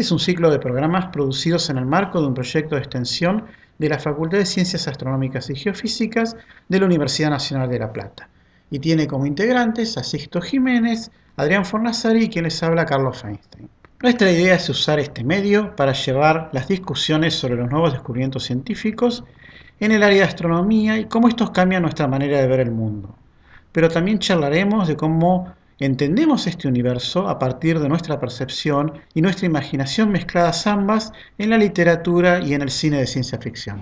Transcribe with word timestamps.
Este 0.00 0.06
es 0.06 0.12
un 0.12 0.18
ciclo 0.18 0.50
de 0.50 0.58
programas 0.58 1.08
producidos 1.08 1.68
en 1.68 1.76
el 1.76 1.84
marco 1.84 2.22
de 2.22 2.26
un 2.26 2.32
proyecto 2.32 2.74
de 2.74 2.80
extensión 2.80 3.44
de 3.76 3.90
la 3.90 3.98
Facultad 3.98 4.38
de 4.38 4.46
Ciencias 4.46 4.88
Astronómicas 4.88 5.50
y 5.50 5.54
Geofísicas 5.54 6.38
de 6.70 6.80
la 6.80 6.86
Universidad 6.86 7.28
Nacional 7.28 7.68
de 7.68 7.80
La 7.80 7.92
Plata 7.92 8.26
y 8.70 8.78
tiene 8.78 9.06
como 9.06 9.26
integrantes 9.26 9.98
a 9.98 10.02
Sixto 10.02 10.40
Jiménez, 10.40 11.10
Adrián 11.36 11.66
Fornazari 11.66 12.24
y 12.24 12.28
quien 12.30 12.44
les 12.44 12.62
habla 12.62 12.86
Carlos 12.86 13.20
Feinstein. 13.20 13.68
Nuestra 14.00 14.32
idea 14.32 14.54
es 14.54 14.70
usar 14.70 14.98
este 14.98 15.22
medio 15.22 15.76
para 15.76 15.92
llevar 15.92 16.48
las 16.54 16.66
discusiones 16.66 17.34
sobre 17.34 17.56
los 17.56 17.68
nuevos 17.68 17.92
descubrimientos 17.92 18.44
científicos 18.44 19.22
en 19.80 19.92
el 19.92 20.02
área 20.02 20.20
de 20.20 20.28
astronomía 20.28 20.96
y 20.96 21.04
cómo 21.04 21.28
estos 21.28 21.50
cambian 21.50 21.82
nuestra 21.82 22.08
manera 22.08 22.40
de 22.40 22.46
ver 22.46 22.60
el 22.60 22.70
mundo. 22.70 23.14
Pero 23.70 23.90
también 23.90 24.18
charlaremos 24.18 24.88
de 24.88 24.96
cómo 24.96 25.52
entendemos 25.80 26.46
este 26.46 26.68
universo 26.68 27.26
a 27.26 27.38
partir 27.38 27.80
de 27.80 27.88
nuestra 27.88 28.20
percepción 28.20 29.00
y 29.14 29.22
nuestra 29.22 29.46
imaginación 29.46 30.12
mezcladas 30.12 30.66
ambas 30.66 31.10
en 31.38 31.48
la 31.48 31.56
literatura 31.56 32.40
y 32.40 32.52
en 32.52 32.60
el 32.60 32.70
cine 32.70 32.98
de 32.98 33.06
ciencia 33.06 33.38
ficción. 33.38 33.80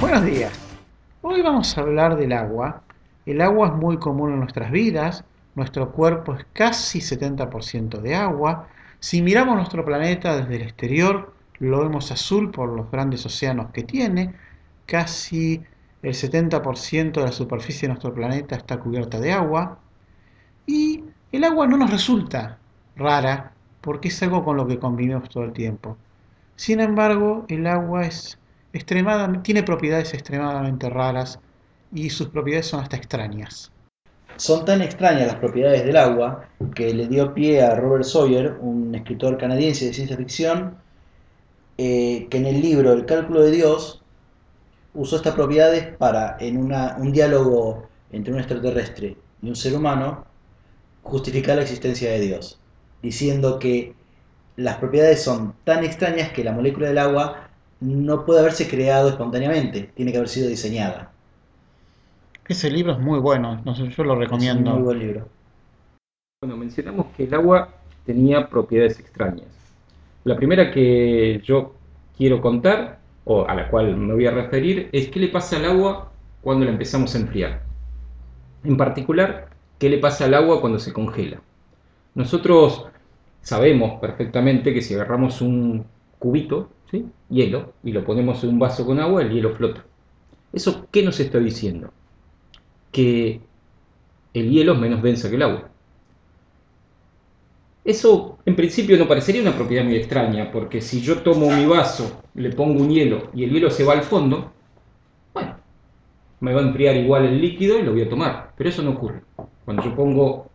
Buenos 0.00 0.24
días. 0.24 0.52
Hoy 1.22 1.42
vamos 1.42 1.76
a 1.76 1.80
hablar 1.80 2.16
del 2.16 2.32
agua. 2.32 2.82
El 3.26 3.40
agua 3.40 3.68
es 3.68 3.74
muy 3.74 3.98
común 3.98 4.32
en 4.32 4.40
nuestras 4.40 4.70
vidas. 4.70 5.24
Nuestro 5.54 5.92
cuerpo 5.92 6.34
es 6.34 6.46
casi 6.52 7.00
70% 7.00 8.00
de 8.00 8.14
agua. 8.14 8.68
Si 9.00 9.22
miramos 9.22 9.56
nuestro 9.56 9.84
planeta 9.84 10.36
desde 10.36 10.56
el 10.56 10.62
exterior, 10.62 11.32
lo 11.58 11.80
vemos 11.80 12.10
azul 12.10 12.50
por 12.50 12.70
los 12.70 12.90
grandes 12.90 13.24
océanos 13.26 13.70
que 13.70 13.84
tiene. 13.84 14.34
Casi 14.86 15.62
el 16.02 16.14
70% 16.14 17.12
de 17.12 17.26
la 17.26 17.32
superficie 17.32 17.82
de 17.82 17.88
nuestro 17.88 18.12
planeta 18.12 18.56
está 18.56 18.78
cubierta 18.78 19.20
de 19.20 19.32
agua. 19.32 19.78
Y 20.66 21.04
el 21.30 21.44
agua 21.44 21.66
no 21.66 21.76
nos 21.76 21.90
resulta 21.90 22.58
rara 22.96 23.52
porque 23.80 24.08
es 24.08 24.22
algo 24.22 24.44
con 24.44 24.56
lo 24.56 24.66
que 24.66 24.78
convivimos 24.78 25.28
todo 25.28 25.44
el 25.44 25.52
tiempo. 25.52 25.96
Sin 26.56 26.80
embargo, 26.80 27.44
el 27.48 27.66
agua 27.66 28.06
es 28.06 28.38
tiene 29.42 29.62
propiedades 29.62 30.14
extremadamente 30.14 30.88
raras 30.88 31.38
y 31.92 32.10
sus 32.10 32.28
propiedades 32.28 32.66
son 32.66 32.80
hasta 32.80 32.96
extrañas. 32.96 33.70
Son 34.36 34.64
tan 34.64 34.80
extrañas 34.80 35.26
las 35.26 35.36
propiedades 35.36 35.84
del 35.84 35.96
agua 35.96 36.48
que 36.74 36.92
le 36.94 37.06
dio 37.06 37.34
pie 37.34 37.62
a 37.62 37.74
Robert 37.74 38.04
Sawyer, 38.04 38.56
un 38.60 38.94
escritor 38.94 39.36
canadiense 39.38 39.86
de 39.86 39.92
ciencia 39.92 40.16
ficción, 40.16 40.76
eh, 41.78 42.26
que 42.30 42.38
en 42.38 42.46
el 42.46 42.60
libro 42.60 42.92
El 42.92 43.06
cálculo 43.06 43.42
de 43.42 43.50
Dios 43.50 44.02
usó 44.94 45.16
estas 45.16 45.34
propiedades 45.34 45.94
para, 45.96 46.36
en 46.40 46.56
un 46.58 47.12
diálogo 47.12 47.88
entre 48.10 48.32
un 48.32 48.38
extraterrestre 48.38 49.16
y 49.42 49.48
un 49.48 49.56
ser 49.56 49.74
humano, 49.74 50.24
justificar 51.02 51.56
la 51.56 51.62
existencia 51.62 52.10
de 52.10 52.20
Dios, 52.20 52.58
diciendo 53.02 53.58
que 53.58 53.94
las 54.56 54.76
propiedades 54.76 55.22
son 55.22 55.54
tan 55.64 55.84
extrañas 55.84 56.32
que 56.32 56.44
la 56.44 56.52
molécula 56.52 56.88
del 56.88 56.98
agua 56.98 57.48
no 57.80 58.24
puede 58.24 58.40
haberse 58.40 58.68
creado 58.68 59.08
espontáneamente, 59.08 59.90
tiene 59.94 60.12
que 60.12 60.18
haber 60.18 60.28
sido 60.28 60.48
diseñada. 60.48 61.11
Ese 62.48 62.70
libro 62.70 62.92
es 62.92 62.98
muy 62.98 63.20
bueno, 63.20 63.62
yo 63.64 64.04
lo 64.04 64.16
recomiendo. 64.16 64.70
Es 64.70 64.76
un 64.76 64.82
muy 64.82 64.82
buen 64.82 64.98
libro. 64.98 65.28
Bueno, 66.42 66.56
mencionamos 66.56 67.06
que 67.16 67.24
el 67.24 67.34
agua 67.34 67.68
tenía 68.04 68.48
propiedades 68.48 68.98
extrañas. 68.98 69.46
La 70.24 70.36
primera 70.36 70.72
que 70.72 71.40
yo 71.44 71.74
quiero 72.16 72.40
contar, 72.40 72.98
o 73.24 73.46
a 73.46 73.54
la 73.54 73.68
cual 73.68 73.96
me 73.96 74.14
voy 74.14 74.26
a 74.26 74.32
referir, 74.32 74.88
es 74.92 75.08
qué 75.08 75.20
le 75.20 75.28
pasa 75.28 75.56
al 75.56 75.66
agua 75.66 76.10
cuando 76.42 76.64
la 76.64 76.72
empezamos 76.72 77.14
a 77.14 77.18
enfriar. 77.18 77.62
En 78.64 78.76
particular, 78.76 79.50
qué 79.78 79.88
le 79.88 79.98
pasa 79.98 80.24
al 80.24 80.34
agua 80.34 80.60
cuando 80.60 80.80
se 80.80 80.92
congela. 80.92 81.40
Nosotros 82.14 82.86
sabemos 83.40 84.00
perfectamente 84.00 84.74
que 84.74 84.82
si 84.82 84.94
agarramos 84.94 85.40
un 85.40 85.84
cubito 86.18 86.70
hielo, 87.30 87.72
y 87.82 87.92
lo 87.92 88.04
ponemos 88.04 88.44
en 88.44 88.50
un 88.50 88.58
vaso 88.58 88.84
con 88.84 89.00
agua, 89.00 89.22
el 89.22 89.30
hielo 89.30 89.54
flota. 89.54 89.84
¿Eso 90.52 90.86
qué 90.90 91.02
nos 91.02 91.18
está 91.20 91.38
diciendo? 91.38 91.90
Que 92.92 93.40
el 94.34 94.50
hielo 94.50 94.74
es 94.74 94.78
menos 94.78 95.02
denso 95.02 95.28
que 95.28 95.36
el 95.36 95.42
agua. 95.42 95.72
Eso 97.84 98.38
en 98.46 98.54
principio 98.54 98.96
no 98.96 99.08
parecería 99.08 99.42
una 99.42 99.56
propiedad 99.56 99.84
muy 99.84 99.96
extraña, 99.96 100.52
porque 100.52 100.80
si 100.80 101.00
yo 101.00 101.18
tomo 101.22 101.50
mi 101.50 101.66
vaso, 101.66 102.22
le 102.34 102.50
pongo 102.50 102.80
un 102.80 102.90
hielo 102.90 103.30
y 103.34 103.42
el 103.44 103.50
hielo 103.50 103.70
se 103.70 103.82
va 103.82 103.94
al 103.94 104.02
fondo, 104.02 104.52
bueno, 105.34 105.56
me 106.40 106.54
va 106.54 106.60
a 106.60 106.64
enfriar 106.64 106.96
igual 106.96 107.24
el 107.24 107.40
líquido 107.40 107.78
y 107.78 107.82
lo 107.82 107.92
voy 107.92 108.02
a 108.02 108.08
tomar. 108.08 108.52
Pero 108.56 108.70
eso 108.70 108.82
no 108.82 108.90
ocurre. 108.90 109.22
Cuando 109.64 109.82
yo 109.82 109.96
pongo 109.96 110.50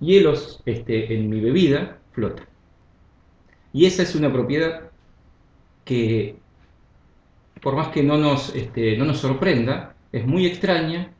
hielos 0.00 0.60
este, 0.66 1.14
en 1.14 1.30
mi 1.30 1.40
bebida, 1.40 1.98
flota. 2.12 2.46
Y 3.72 3.86
esa 3.86 4.02
es 4.02 4.14
una 4.14 4.30
propiedad 4.30 4.90
que, 5.84 6.36
por 7.62 7.74
más 7.74 7.88
que 7.88 8.02
no 8.02 8.18
nos, 8.18 8.54
este, 8.54 8.98
no 8.98 9.06
nos 9.06 9.18
sorprenda, 9.18 9.94
es 10.12 10.26
muy 10.26 10.46
extraña 10.46 11.13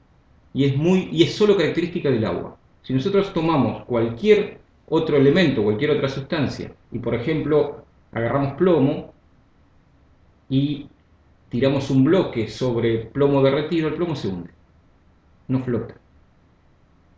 y 0.54 0.64
es, 0.64 0.76
muy, 0.76 1.08
y 1.12 1.24
es 1.24 1.34
solo 1.34 1.56
característica 1.56 2.08
del 2.10 2.24
agua. 2.24 2.56
Si 2.82 2.94
nosotros 2.94 3.32
tomamos 3.34 3.84
cualquier 3.84 4.60
otro 4.88 5.16
elemento, 5.16 5.62
cualquier 5.62 5.90
otra 5.90 6.08
sustancia, 6.08 6.72
y 6.92 6.98
por 7.00 7.14
ejemplo 7.14 7.84
agarramos 8.12 8.54
plomo 8.54 9.12
y 10.48 10.86
tiramos 11.48 11.90
un 11.90 12.04
bloque 12.04 12.48
sobre 12.48 13.06
plomo 13.06 13.42
derretido, 13.42 13.88
el 13.88 13.94
plomo 13.94 14.14
se 14.14 14.28
hunde, 14.28 14.50
no 15.48 15.60
flota. 15.60 15.96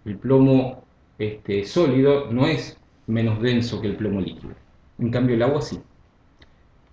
El 0.07 0.17
plomo 0.17 0.85
este, 1.19 1.65
sólido 1.65 2.31
no 2.31 2.47
es 2.47 2.79
menos 3.07 3.41
denso 3.43 3.81
que 3.81 3.89
el 3.89 3.97
plomo 3.97 4.21
líquido. 4.21 4.55
En 4.99 5.11
cambio 5.11 5.35
el 5.35 5.43
agua 5.43 5.61
sí. 5.61 5.81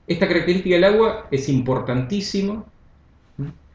Esta 0.07 0.27
característica 0.27 0.75
del 0.75 0.83
agua 0.83 1.27
es 1.31 1.47
importantísima 1.47 2.65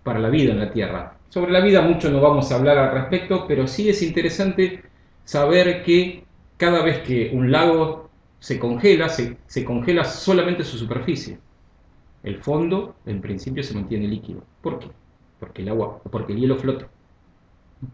para 0.02 0.18
la 0.18 0.28
vida 0.28 0.52
en 0.52 0.58
la 0.58 0.72
Tierra. 0.72 1.17
Sobre 1.28 1.52
la 1.52 1.60
vida 1.60 1.82
mucho 1.82 2.10
no 2.10 2.20
vamos 2.20 2.50
a 2.50 2.54
hablar 2.54 2.78
al 2.78 2.92
respecto, 2.92 3.46
pero 3.46 3.66
sí 3.66 3.88
es 3.88 4.02
interesante 4.02 4.82
saber 5.24 5.82
que 5.82 6.24
cada 6.56 6.82
vez 6.82 7.00
que 7.00 7.30
un 7.34 7.52
lago 7.52 8.08
se 8.40 8.58
congela, 8.58 9.08
se, 9.08 9.64
congela 9.64 10.04
solamente 10.04 10.64
su 10.64 10.78
superficie. 10.78 11.38
El 12.22 12.38
fondo, 12.38 12.96
en 13.04 13.20
principio, 13.20 13.62
se 13.62 13.74
mantiene 13.74 14.08
líquido. 14.08 14.42
¿Por 14.62 14.78
qué? 14.78 14.88
Porque 15.38 15.62
el 15.62 15.68
agua, 15.68 16.00
porque 16.10 16.32
el 16.32 16.40
hielo 16.40 16.56
flota. 16.56 16.88
Una 17.82 17.90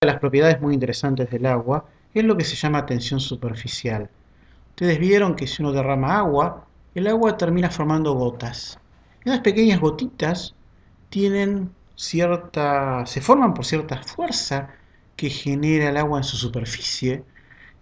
de 0.00 0.06
las 0.06 0.20
propiedades 0.20 0.60
muy 0.60 0.74
interesantes 0.74 1.30
del 1.30 1.46
agua 1.46 1.86
es 2.12 2.24
lo 2.24 2.36
que 2.36 2.44
se 2.44 2.56
llama 2.56 2.86
tensión 2.86 3.20
superficial. 3.20 4.10
Ustedes 4.70 4.98
vieron 4.98 5.36
que 5.36 5.46
si 5.46 5.62
uno 5.62 5.72
derrama 5.72 6.18
agua, 6.18 6.66
el 6.94 7.06
agua 7.06 7.36
termina 7.36 7.70
formando 7.70 8.14
gotas. 8.14 8.78
Esas 9.24 9.40
pequeñas 9.40 9.80
gotitas 9.80 10.54
tienen 11.08 11.70
cierta, 11.96 13.04
se 13.06 13.20
forman 13.20 13.54
por 13.54 13.64
cierta 13.64 14.02
fuerza 14.02 14.70
que 15.16 15.30
genera 15.30 15.88
el 15.90 15.96
agua 15.96 16.18
en 16.18 16.24
su 16.24 16.36
superficie 16.36 17.24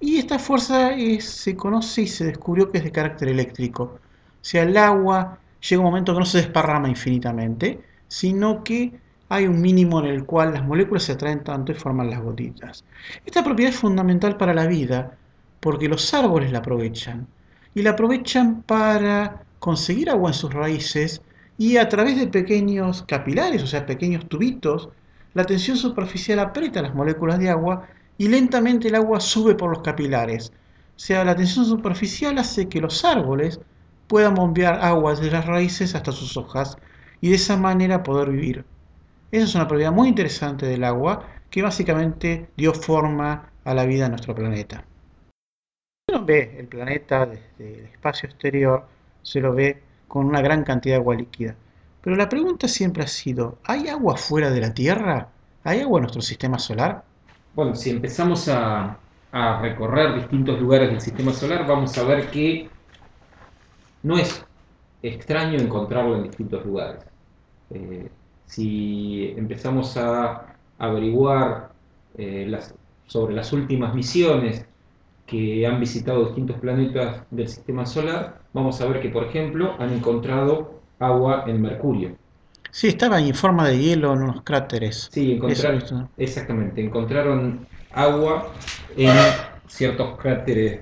y 0.00 0.19
esta 0.19 0.38
fuerza 0.38 0.93
se 1.20 1.56
conoce 1.56 2.02
y 2.02 2.06
se 2.06 2.26
descubrió 2.26 2.70
que 2.70 2.78
es 2.78 2.84
de 2.84 2.93
carácter 2.93 3.28
eléctrico. 3.28 3.84
O 3.84 4.00
sea, 4.40 4.62
el 4.62 4.76
agua 4.76 5.38
llega 5.69 5.81
un 5.81 5.87
momento 5.87 6.12
que 6.12 6.20
no 6.20 6.26
se 6.26 6.38
desparrama 6.38 6.88
infinitamente, 6.88 7.81
sino 8.08 8.62
que 8.62 8.99
hay 9.28 9.46
un 9.46 9.61
mínimo 9.61 10.00
en 10.00 10.06
el 10.06 10.25
cual 10.26 10.52
las 10.52 10.64
moléculas 10.64 11.05
se 11.05 11.12
atraen 11.12 11.43
tanto 11.44 11.72
y 11.72 11.75
forman 11.75 12.10
las 12.10 12.20
gotitas. 12.20 12.84
Esta 13.25 13.43
propiedad 13.43 13.72
es 13.72 13.78
fundamental 13.78 14.37
para 14.37 14.55
la 14.55 14.67
vida 14.67 15.17
porque 15.60 15.88
los 15.88 16.12
árboles 16.14 16.52
la 16.52 16.58
aprovechan 16.58 17.26
y 17.75 17.82
la 17.82 17.90
aprovechan 17.90 18.62
para 18.62 19.43
conseguir 19.58 20.10
agua 20.10 20.31
en 20.31 20.34
sus 20.34 20.52
raíces 20.52 21.22
y 21.59 21.77
a 21.77 21.89
través 21.89 22.17
de 22.19 22.27
pequeños 22.27 23.03
capilares, 23.03 23.62
o 23.62 23.67
sea, 23.67 23.87
pequeños 23.87 24.29
tubitos, 24.29 24.89
la 25.35 25.45
tensión 25.45 25.77
superficial 25.77 26.39
aprieta 26.39 26.83
las 26.83 26.95
moléculas 26.95 27.39
de 27.39 27.51
agua 27.51 27.87
y 28.19 28.29
lentamente 28.29 28.89
el 28.89 28.95
agua 28.95 29.21
sube 29.21 29.55
por 29.55 29.71
los 29.71 29.83
capilares. 29.83 30.53
O 30.97 30.99
sea, 30.99 31.25
la 31.25 31.35
tensión 31.35 31.65
superficial 31.65 32.39
hace 32.39 32.69
que 32.69 32.81
los 32.81 33.05
árboles 33.05 33.61
puedan 34.06 34.35
bombear 34.35 34.85
agua 34.85 35.12
desde 35.12 35.31
las 35.31 35.47
raíces 35.47 35.95
hasta 35.95 36.12
sus 36.12 36.37
hojas 36.37 36.77
y 37.21 37.31
de 37.31 37.37
esa 37.37 37.56
manera 37.56 38.03
poder 38.03 38.31
vivir. 38.31 38.65
Esa 39.33 39.45
es 39.45 39.55
una 39.55 39.67
propiedad 39.67 39.93
muy 39.93 40.09
interesante 40.09 40.67
del 40.67 40.85
agua 40.85 41.27
que 41.51 41.62
básicamente 41.62 42.49
dio 42.56 42.75
forma 42.75 43.51
a 43.65 43.75
la 43.75 43.87
vida 43.87 44.06
en 44.06 44.12
nuestro 44.12 44.35
planeta 44.35 44.85
uno 46.09 46.25
ve 46.25 46.56
el 46.59 46.67
planeta 46.67 47.27
desde 47.27 47.79
el 47.79 47.85
espacio 47.87 48.29
exterior, 48.29 48.87
se 49.23 49.41
lo 49.41 49.55
ve 49.55 49.83
con 50.14 50.26
una 50.26 50.40
gran 50.40 50.62
cantidad 50.62 50.94
de 50.94 51.00
agua 51.00 51.16
líquida. 51.16 51.56
Pero 52.00 52.14
la 52.14 52.28
pregunta 52.28 52.69
siempre 52.69 53.02
ha 53.02 53.08
sido, 53.08 53.58
¿hay 53.64 53.88
agua 53.88 54.16
fuera 54.16 54.49
de 54.49 54.61
la 54.61 54.72
Tierra? 54.72 55.26
¿Hay 55.64 55.81
agua 55.81 55.99
en 55.99 56.02
nuestro 56.02 56.22
sistema 56.22 56.56
solar? 56.56 57.02
Bueno, 57.56 57.75
si 57.75 57.90
empezamos 57.90 58.49
a, 58.49 58.96
recorrer 59.61 60.14
distintos 60.14 60.61
lugares 60.61 60.90
del 60.90 61.00
sistema 61.00 61.32
solar, 61.32 61.66
vamos 61.66 61.99
a 61.99 62.05
ver 62.05 62.31
que 62.31 62.70
no 64.05 64.16
es 64.16 64.46
extraño 65.02 65.58
encontrarlo 65.58 66.14
en 66.14 66.22
distintos 66.22 66.64
lugares. 66.64 67.02
Eh, 67.70 68.08
si 68.46 69.34
empezamos 69.37 69.96
a 69.96 70.46
averiguar 70.78 71.72
eh, 72.17 72.56
sobre 73.08 73.34
las 73.34 73.52
últimas 73.52 73.93
misiones 73.93 74.64
que 75.26 75.67
han 75.67 75.81
visitado 75.81 76.26
distintos 76.26 76.59
planetas 76.59 77.25
del 77.31 77.49
sistema 77.49 77.87
solar, 77.87 78.43
vamos 78.53 78.81
a 78.81 78.87
ver 78.87 79.00
que, 79.00 79.09
por 79.09 79.25
ejemplo, 79.25 79.75
han 79.79 79.93
encontrado 79.93 80.82
agua 80.99 81.44
en 81.47 81.61
Mercurio. 81.62 82.17
Sí, 82.71 82.88
estaba 82.88 83.21
en 83.21 83.35
forma 83.35 83.69
de 83.69 83.79
hielo 83.79 84.12
en 84.12 84.23
unos 84.23 84.43
cráteres. 84.43 85.09
Sí, 85.12 85.32
encontraron, 85.32 85.79
Eso 85.82 86.11
exactamente, 86.17 86.85
encontraron 86.85 87.67
agua 87.91 88.53
en 88.97 89.17
ciertos 89.67 90.19
cráteres 90.19 90.81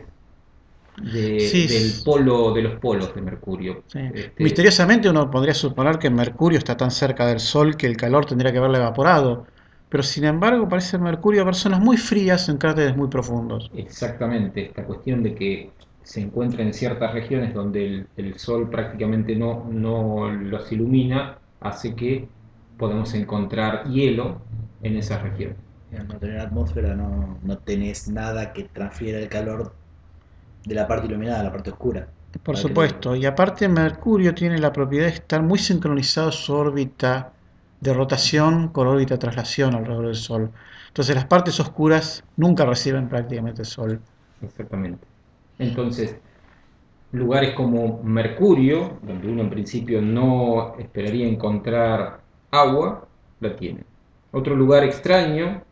de- 0.97 1.49
Sí, 1.51 1.67
del 1.69 2.03
polo 2.05 2.53
de 2.53 2.63
los 2.63 2.79
polos 2.81 3.15
de 3.15 3.23
Mercurio. 3.23 3.85
Sí. 3.87 3.99
Este, 4.15 4.43
Misteriosamente 4.43 5.09
uno 5.11 5.31
podría 5.31 5.55
suponer 5.55 5.99
que 5.99 6.11
Mercurio 6.11 6.59
está 6.59 6.77
tan 6.77 6.91
cerca 6.91 7.27
del 7.27 7.41
Sol 7.41 7.77
que 7.77 7.87
el 7.87 7.97
calor 7.97 8.25
tendría 8.27 8.53
que 8.53 8.59
haberle 8.59 8.79
evaporado, 8.79 9.47
pero 9.93 10.03
sin 10.03 10.25
embargo 10.25 10.71
parece 10.71 10.97
Mercurio 10.97 11.43
haber 11.43 11.55
zonas 11.55 11.79
muy 11.79 11.99
frías 11.99 12.49
en 12.49 12.57
cráteres 12.57 12.97
muy 12.97 13.09
profundos. 13.09 13.71
Exactamente, 13.77 14.65
esta 14.65 14.85
cuestión 14.85 15.23
de 15.23 15.35
que 15.35 15.71
se 16.03 16.23
encuentra 16.23 16.63
en 16.63 16.73
ciertas 16.73 17.13
regiones 17.13 17.53
donde 17.53 17.85
el, 17.87 18.07
el 18.17 18.39
sol 18.39 18.71
prácticamente 18.71 19.37
no, 19.37 19.67
no 19.71 20.31
los 20.31 20.73
ilumina, 20.73 21.37
hace 21.61 21.95
que 21.95 22.27
podamos 22.79 23.13
encontrar 23.13 23.85
hielo 23.85 24.41
en 24.83 24.97
esas 24.97 25.21
regiones. 25.25 25.59
Al 25.99 26.09
no 26.09 26.17
tener 26.17 26.41
atmósfera 26.41 26.95
no, 26.95 27.37
no 27.43 27.59
tenés 27.59 28.09
nada 28.09 28.55
que 28.55 28.65
transfiera 28.65 29.19
el 29.19 29.29
calor 29.29 29.75
de 30.65 30.75
la 30.75 30.89
parte 30.89 31.07
iluminada 31.07 31.41
a 31.41 31.45
la 31.45 31.53
parte 31.53 31.69
oscura. 31.69 32.09
Por 32.43 32.57
supuesto, 32.57 33.15
y 33.15 33.27
aparte 33.27 33.69
Mercurio 33.69 34.35
tiene 34.35 34.57
la 34.57 34.73
propiedad 34.73 35.05
de 35.05 35.13
estar 35.13 35.43
muy 35.43 35.59
sincronizado 35.59 36.33
su 36.33 36.55
órbita 36.55 37.35
de 37.83 37.93
rotación 37.93 38.69
con 38.69 38.87
órbita 38.87 39.15
de 39.15 39.19
traslación 39.19 39.75
alrededor 39.75 40.07
del 40.07 40.15
Sol. 40.15 40.51
Entonces 40.87 41.17
las 41.17 41.25
partes 41.25 41.59
oscuras 41.59 42.23
nunca 42.37 42.65
reciben 42.65 43.09
prácticamente 43.09 43.65
Sol. 43.65 44.01
Exactamente. 44.41 45.05
Entonces, 45.59 46.17
lugares 47.11 47.55
como 47.55 48.01
Mercurio, 48.05 48.99
donde 49.03 49.29
uno 49.29 49.43
en 49.43 49.51
principio 49.51 50.01
no 50.01 50.77
esperaría 50.79 51.27
encontrar 51.27 52.21
agua, 52.53 53.09
la 53.41 53.57
tiene. 53.57 53.81
Otro 54.31 54.55
lugar 54.55 54.85
extraño, 54.85 55.63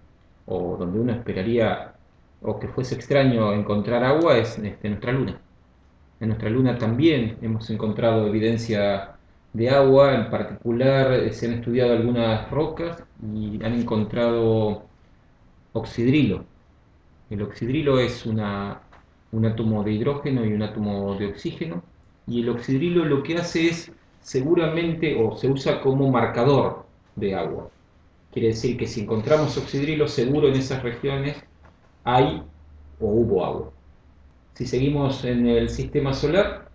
o 0.46 0.76
donde 0.76 0.98
uno 0.98 1.12
esperaría, 1.12 1.94
o 2.42 2.58
que 2.58 2.66
fuese 2.66 2.96
extraño 2.96 3.52
encontrar 3.52 4.02
agua, 4.02 4.36
es 4.36 4.58
este, 4.58 4.88
nuestra 4.88 5.12
luna. 5.12 5.38
En 6.18 6.28
nuestra 6.28 6.50
luna 6.50 6.76
también 6.76 7.38
hemos 7.40 7.70
encontrado 7.70 8.26
evidencia 8.26 9.16
de 9.52 9.70
agua, 9.70 10.14
en 10.14 10.30
particular 10.30 11.12
eh, 11.12 11.32
se 11.32 11.46
han 11.46 11.54
estudiado 11.54 11.92
algunas 11.92 12.50
rocas 12.50 13.02
y 13.34 13.62
han 13.64 13.74
encontrado 13.74 14.84
oxidrilo. 15.72 16.44
El 17.30 17.42
oxidrilo 17.42 17.98
es 17.98 18.26
una, 18.26 18.80
un 19.32 19.46
átomo 19.46 19.82
de 19.84 19.92
hidrógeno 19.92 20.44
y 20.44 20.52
un 20.52 20.62
átomo 20.62 21.14
de 21.16 21.26
oxígeno, 21.26 21.82
y 22.26 22.42
el 22.42 22.48
oxidrilo 22.50 23.04
lo 23.04 23.22
que 23.22 23.36
hace 23.36 23.68
es 23.68 23.92
seguramente 24.20 25.16
o 25.22 25.36
se 25.36 25.48
usa 25.48 25.80
como 25.80 26.10
marcador 26.10 26.86
de 27.16 27.34
agua. 27.34 27.70
Quiere 28.32 28.48
decir 28.48 28.76
que 28.76 28.86
si 28.86 29.02
encontramos 29.02 29.56
oxidrilo, 29.56 30.06
seguro 30.06 30.48
en 30.48 30.54
esas 30.54 30.82
regiones 30.82 31.36
hay 32.04 32.42
o 33.00 33.06
hubo 33.06 33.44
agua. 33.44 33.72
Si 34.54 34.66
seguimos 34.66 35.24
en 35.24 35.46
el 35.46 35.68
sistema 35.70 36.12
solar, 36.12 36.68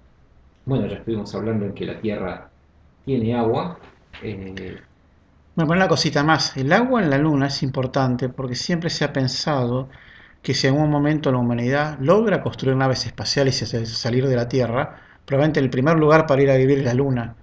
bueno, 0.65 0.87
ya 0.87 0.97
estuvimos 0.97 1.33
hablando 1.35 1.65
en 1.65 1.73
que 1.73 1.85
la 1.85 1.99
Tierra 2.01 2.49
tiene 3.05 3.35
agua. 3.35 3.79
eh, 4.21 4.81
Bueno, 5.55 5.71
una 5.73 5.87
cosita 5.87 6.23
más. 6.23 6.55
El 6.57 6.71
agua 6.73 7.01
en 7.01 7.09
la 7.09 7.17
Luna 7.17 7.47
es 7.47 7.63
importante 7.63 8.29
porque 8.29 8.55
siempre 8.55 8.89
se 8.89 9.03
ha 9.05 9.11
pensado 9.13 9.89
que 10.41 10.53
si 10.53 10.67
en 10.67 10.75
algún 10.75 10.89
momento 10.91 11.31
la 11.31 11.39
humanidad 11.39 11.97
logra 11.99 12.41
construir 12.41 12.75
naves 12.77 13.05
espaciales 13.05 13.61
y 13.61 13.85
salir 13.85 14.27
de 14.27 14.35
la 14.35 14.47
Tierra, 14.47 15.01
probablemente 15.25 15.59
el 15.59 15.69
primer 15.69 15.97
lugar 15.97 16.25
para 16.27 16.41
ir 16.43 16.51
a 16.51 16.55
vivir 16.57 16.79
es 16.79 16.85
la 16.85 16.93
Luna. 16.93 17.37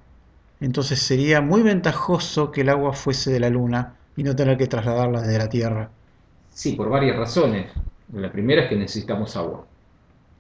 Entonces 0.61 1.01
sería 1.01 1.41
muy 1.43 1.63
ventajoso 1.63 2.51
que 2.53 2.63
el 2.63 2.71
agua 2.71 2.93
fuese 2.95 3.33
de 3.33 3.41
la 3.41 3.51
Luna 3.51 3.99
y 4.17 4.25
no 4.25 4.37
tener 4.37 4.59
que 4.59 4.69
trasladarla 4.69 5.23
desde 5.23 5.39
la 5.39 5.49
Tierra. 5.49 5.93
Sí, 6.49 6.73
por 6.73 6.89
varias 6.91 7.17
razones. 7.17 7.73
La 8.13 8.31
primera 8.31 8.63
es 8.63 8.69
que 8.69 8.77
necesitamos 8.77 9.37
agua. 9.37 9.67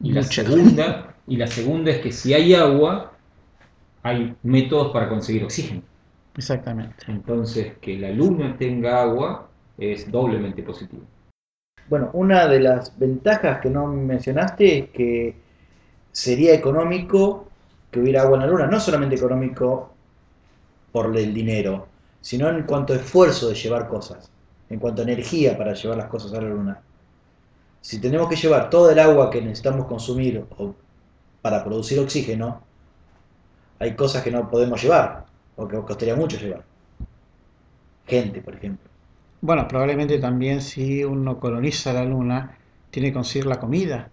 Y 0.03 0.13
la 0.13 0.25
segunda, 0.25 1.17
y 1.27 1.37
la 1.37 1.47
segunda 1.49 1.91
es 1.93 2.01
que 2.01 2.13
si 2.13 2.35
hay 2.35 2.55
agua, 2.55 3.19
hay 4.03 4.35
métodos 4.43 4.93
para 4.93 5.09
conseguir 5.09 5.45
oxígeno. 5.45 5.83
Exactamente. 6.37 7.05
Entonces, 7.09 7.75
que 7.81 7.99
la 7.99 8.11
luna 8.11 8.57
tenga 8.57 9.03
agua 9.03 9.49
es 9.79 10.11
doblemente 10.11 10.63
positivo. 10.63 11.03
Bueno, 11.89 12.11
una 12.15 12.47
de 12.49 12.61
las 12.61 12.99
ventajas 12.99 13.61
que 13.61 13.69
no 13.69 13.87
mencionaste 13.87 14.79
es 14.79 14.91
que 14.91 15.37
sería 16.11 16.55
económico 16.55 17.49
que 17.91 18.01
hubiera 18.01 18.23
agua 18.23 18.37
en 18.37 18.41
la 18.43 18.47
luna. 18.47 18.67
No 18.67 18.81
solamente 18.81 19.17
económico 19.17 19.93
por 20.91 21.17
el 21.17 21.35
dinero, 21.35 21.89
sino 22.21 22.49
en 22.49 22.63
cuanto 22.65 22.93
a 22.93 22.97
esfuerzo 22.97 23.49
de 23.49 23.55
llevar 23.55 23.89
cosas, 23.89 24.31
en 24.71 24.79
cuanto 24.79 25.03
a 25.03 25.05
energía 25.05 25.57
para 25.57 25.75
llevar 25.75 25.99
las 25.99 26.07
cosas 26.09 26.33
a 26.33 26.41
la 26.41 26.49
luna. 26.49 26.81
Si 27.81 28.01
tenemos 28.01 28.29
que 28.29 28.37
llevar 28.37 28.71
toda 28.71 28.93
el 28.93 28.99
agua 28.99 29.29
que 29.29 29.43
necesitamos 29.43 29.87
consumir 29.87 30.45
o 30.57 30.75
para 31.43 31.65
producir 31.65 31.99
oxígeno, 31.99 32.63
hay 33.83 33.97
cosas 33.97 34.23
que 34.23 34.31
no 34.31 34.49
podemos 34.49 34.81
llevar, 34.81 35.27
o 35.57 35.67
que 35.67 35.77
costaría 35.79 36.15
mucho 36.15 36.39
llevar. 36.39 36.63
Gente, 38.07 38.41
por 38.41 38.55
ejemplo. 38.55 38.89
Bueno, 39.41 39.67
probablemente 39.67 40.21
también 40.21 40.61
si 40.61 41.03
uno 41.05 41.41
coloniza 41.41 41.93
la 41.93 42.05
Luna, 42.05 42.57
tiene 42.91 43.09
que 43.09 43.15
conseguir 43.15 43.47
la 43.47 43.59
comida. 43.59 44.09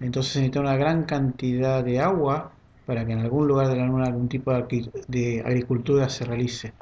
Entonces 0.00 0.32
se 0.32 0.40
necesita 0.40 0.60
una 0.60 0.76
gran 0.76 1.04
cantidad 1.04 1.84
de 1.84 2.00
agua 2.00 2.50
para 2.84 3.06
que 3.06 3.12
en 3.12 3.20
algún 3.20 3.46
lugar 3.46 3.68
de 3.68 3.76
la 3.76 3.86
Luna 3.86 4.06
algún 4.06 4.28
tipo 4.28 4.52
de 4.52 5.42
agricultura 5.44 6.08
se 6.08 6.24
realice. 6.24 6.72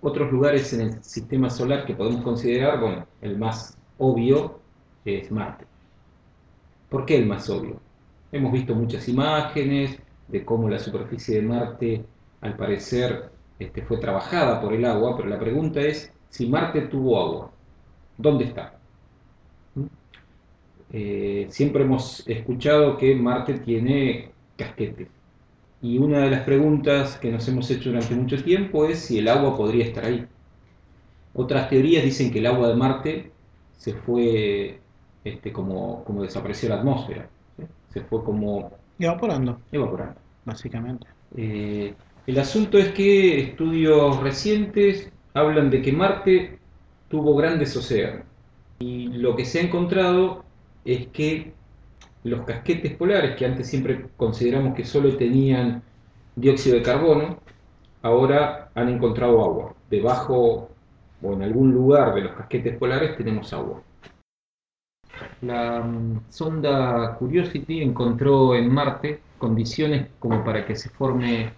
Otros 0.00 0.30
lugares 0.30 0.72
en 0.74 0.80
el 0.82 1.02
sistema 1.02 1.50
solar 1.50 1.86
que 1.86 1.94
podemos 1.94 2.22
considerar, 2.22 2.78
bueno, 2.78 3.06
el 3.20 3.36
más 3.36 3.76
obvio 3.98 4.60
es 5.04 5.30
Marte. 5.32 5.64
¿Por 6.88 7.04
qué 7.04 7.16
el 7.16 7.26
más 7.26 7.50
obvio? 7.50 7.80
Hemos 8.30 8.52
visto 8.52 8.74
muchas 8.76 9.08
imágenes 9.08 9.98
de 10.28 10.44
cómo 10.44 10.68
la 10.68 10.78
superficie 10.78 11.36
de 11.36 11.42
Marte 11.42 12.04
al 12.40 12.56
parecer 12.56 13.30
este, 13.58 13.82
fue 13.82 13.98
trabajada 13.98 14.60
por 14.60 14.72
el 14.72 14.84
agua, 14.84 15.16
pero 15.16 15.28
la 15.28 15.38
pregunta 15.38 15.80
es 15.80 16.12
si 16.28 16.46
Marte 16.46 16.82
tuvo 16.82 17.20
agua, 17.20 17.52
¿dónde 18.18 18.44
está? 18.44 18.78
¿Mm? 19.74 19.84
Eh, 20.92 21.46
siempre 21.50 21.84
hemos 21.84 22.26
escuchado 22.26 22.96
que 22.96 23.14
Marte 23.14 23.58
tiene 23.60 24.30
casquetes. 24.56 25.08
Y 25.80 25.98
una 25.98 26.20
de 26.20 26.30
las 26.30 26.42
preguntas 26.42 27.18
que 27.18 27.30
nos 27.30 27.46
hemos 27.48 27.70
hecho 27.70 27.90
durante 27.90 28.14
mucho 28.14 28.42
tiempo 28.42 28.86
es 28.86 29.00
si 29.00 29.18
el 29.18 29.28
agua 29.28 29.56
podría 29.56 29.84
estar 29.84 30.04
ahí. 30.04 30.26
Otras 31.34 31.68
teorías 31.68 32.04
dicen 32.04 32.30
que 32.30 32.38
el 32.38 32.46
agua 32.46 32.68
de 32.68 32.74
Marte 32.74 33.32
se 33.76 33.94
fue 33.94 34.80
este, 35.24 35.52
como, 35.52 36.04
como 36.04 36.22
desapareció 36.22 36.68
la 36.68 36.76
atmósfera, 36.76 37.28
se 37.92 38.00
fue 38.02 38.24
como 38.24 38.72
Evaporando, 38.98 39.60
evaporando. 39.70 40.20
básicamente. 40.44 41.06
Eh, 41.36 41.94
el 42.26 42.38
asunto 42.38 42.78
es 42.78 42.88
que 42.92 43.40
estudios 43.40 44.20
recientes 44.20 45.10
hablan 45.34 45.70
de 45.70 45.82
que 45.82 45.92
Marte 45.92 46.58
tuvo 47.08 47.34
grandes 47.34 47.76
océanos. 47.76 48.24
Y 48.78 49.08
lo 49.08 49.36
que 49.36 49.44
se 49.44 49.60
ha 49.60 49.62
encontrado 49.62 50.44
es 50.84 51.08
que 51.08 51.52
los 52.24 52.42
casquetes 52.42 52.94
polares, 52.94 53.36
que 53.36 53.46
antes 53.46 53.68
siempre 53.68 54.06
consideramos 54.16 54.74
que 54.74 54.84
solo 54.84 55.16
tenían 55.16 55.82
dióxido 56.36 56.76
de 56.76 56.82
carbono, 56.82 57.38
ahora 58.02 58.70
han 58.74 58.88
encontrado 58.88 59.42
agua. 59.42 59.74
Debajo 59.90 60.68
o 61.22 61.32
en 61.32 61.42
algún 61.42 61.72
lugar 61.72 62.14
de 62.14 62.22
los 62.22 62.32
casquetes 62.32 62.76
polares 62.76 63.16
tenemos 63.16 63.52
agua. 63.52 63.82
La 65.42 65.80
mm, 65.80 66.20
sonda 66.28 67.16
Curiosity 67.18 67.82
encontró 67.82 68.54
en 68.54 68.72
Marte 68.72 69.20
condiciones 69.38 70.08
como 70.18 70.44
para 70.44 70.66
que 70.66 70.76
se 70.76 70.88
forme 70.90 71.52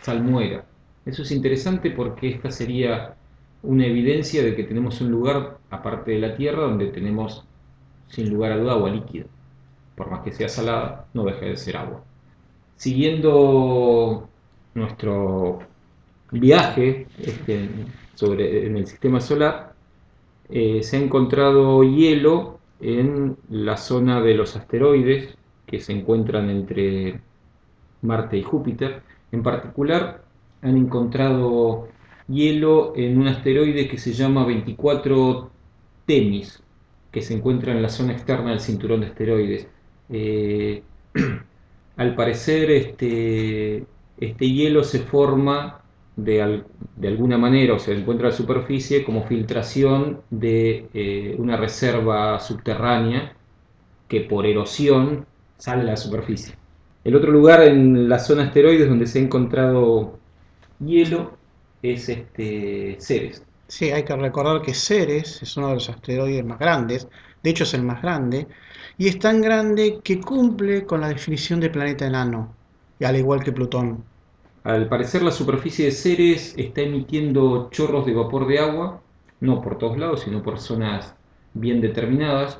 salmuera. 0.00 0.64
Eso 1.04 1.22
es 1.22 1.30
interesante 1.30 1.90
porque 1.90 2.30
esta 2.30 2.50
sería 2.50 3.14
una 3.62 3.86
evidencia 3.86 4.42
de 4.42 4.54
que 4.54 4.64
tenemos 4.64 5.00
un 5.00 5.10
lugar, 5.10 5.58
aparte 5.70 6.12
de 6.12 6.18
la 6.18 6.36
Tierra, 6.36 6.62
donde 6.62 6.88
tenemos 6.88 7.44
sin 8.08 8.30
lugar 8.30 8.52
a 8.52 8.56
duda 8.58 8.72
agua 8.72 8.90
líquida. 8.90 9.26
Por 9.96 10.10
más 10.10 10.22
que 10.22 10.32
sea 10.32 10.48
salada, 10.48 11.06
no 11.14 11.24
deja 11.24 11.46
de 11.46 11.56
ser 11.56 11.76
agua. 11.76 12.02
Siguiendo 12.76 14.28
nuestro 14.74 15.60
viaje 16.30 17.06
este, 17.18 17.68
sobre, 18.14 18.66
en 18.66 18.76
el 18.76 18.86
sistema 18.86 19.20
solar, 19.20 19.74
eh, 20.48 20.82
se 20.82 20.96
ha 20.96 21.00
encontrado 21.00 21.82
hielo 21.82 22.55
en 22.80 23.36
la 23.50 23.76
zona 23.76 24.20
de 24.20 24.34
los 24.34 24.56
asteroides 24.56 25.36
que 25.66 25.80
se 25.80 25.92
encuentran 25.92 26.50
entre 26.50 27.20
Marte 28.02 28.36
y 28.36 28.42
Júpiter. 28.42 29.02
En 29.32 29.42
particular, 29.42 30.22
han 30.62 30.76
encontrado 30.76 31.88
hielo 32.28 32.92
en 32.96 33.18
un 33.18 33.28
asteroide 33.28 33.88
que 33.88 33.98
se 33.98 34.12
llama 34.12 34.44
24 34.44 35.50
Temis, 36.06 36.62
que 37.10 37.22
se 37.22 37.34
encuentra 37.34 37.72
en 37.72 37.82
la 37.82 37.88
zona 37.88 38.12
externa 38.12 38.50
del 38.50 38.60
cinturón 38.60 39.00
de 39.00 39.06
asteroides. 39.06 39.68
Eh, 40.10 40.82
al 41.96 42.14
parecer, 42.14 42.70
este, 42.70 43.84
este 44.18 44.50
hielo 44.50 44.84
se 44.84 45.00
forma 45.00 45.82
de, 46.16 46.64
alguna 47.02 47.38
manera 47.38 47.74
o 47.74 47.78
se 47.78 47.92
encuentra 47.92 48.28
a 48.28 48.30
la 48.30 48.36
superficie 48.36 49.04
como 49.04 49.24
filtración 49.24 50.22
de 50.30 50.88
eh, 50.94 51.36
una 51.38 51.56
reserva 51.56 52.40
subterránea 52.40 53.34
que 54.08 54.22
por 54.22 54.46
erosión 54.46 55.26
sale 55.58 55.82
a 55.82 55.84
la 55.86 55.96
superficie. 55.96 56.54
El 57.04 57.14
otro 57.14 57.30
lugar 57.30 57.62
en 57.62 58.08
la 58.08 58.18
zona 58.18 58.44
asteroides 58.44 58.88
donde 58.88 59.06
se 59.06 59.18
ha 59.18 59.22
encontrado 59.22 60.18
hielo 60.80 61.36
es 61.82 62.08
este 62.08 62.96
Ceres. 62.98 63.44
Sí, 63.68 63.90
hay 63.90 64.04
que 64.04 64.16
recordar 64.16 64.62
que 64.62 64.74
Ceres 64.74 65.42
es 65.42 65.56
uno 65.56 65.68
de 65.68 65.74
los 65.74 65.88
asteroides 65.88 66.44
más 66.44 66.58
grandes, 66.58 67.08
de 67.42 67.50
hecho 67.50 67.64
es 67.64 67.74
el 67.74 67.82
más 67.82 68.00
grande, 68.00 68.46
y 68.96 69.08
es 69.08 69.18
tan 69.18 69.40
grande 69.40 70.00
que 70.02 70.20
cumple 70.20 70.84
con 70.86 71.00
la 71.00 71.08
definición 71.08 71.60
de 71.60 71.70
planeta 71.70 72.06
enano, 72.06 72.54
al 73.00 73.16
igual 73.16 73.42
que 73.44 73.52
Plutón. 73.52 74.04
Al 74.66 74.88
parecer 74.88 75.22
la 75.22 75.30
superficie 75.30 75.84
de 75.84 75.92
Ceres 75.92 76.52
está 76.56 76.80
emitiendo 76.80 77.68
chorros 77.70 78.04
de 78.04 78.12
vapor 78.12 78.48
de 78.48 78.58
agua, 78.58 79.00
no 79.38 79.62
por 79.62 79.78
todos 79.78 79.96
lados, 79.96 80.22
sino 80.22 80.42
por 80.42 80.58
zonas 80.58 81.14
bien 81.54 81.80
determinadas. 81.80 82.58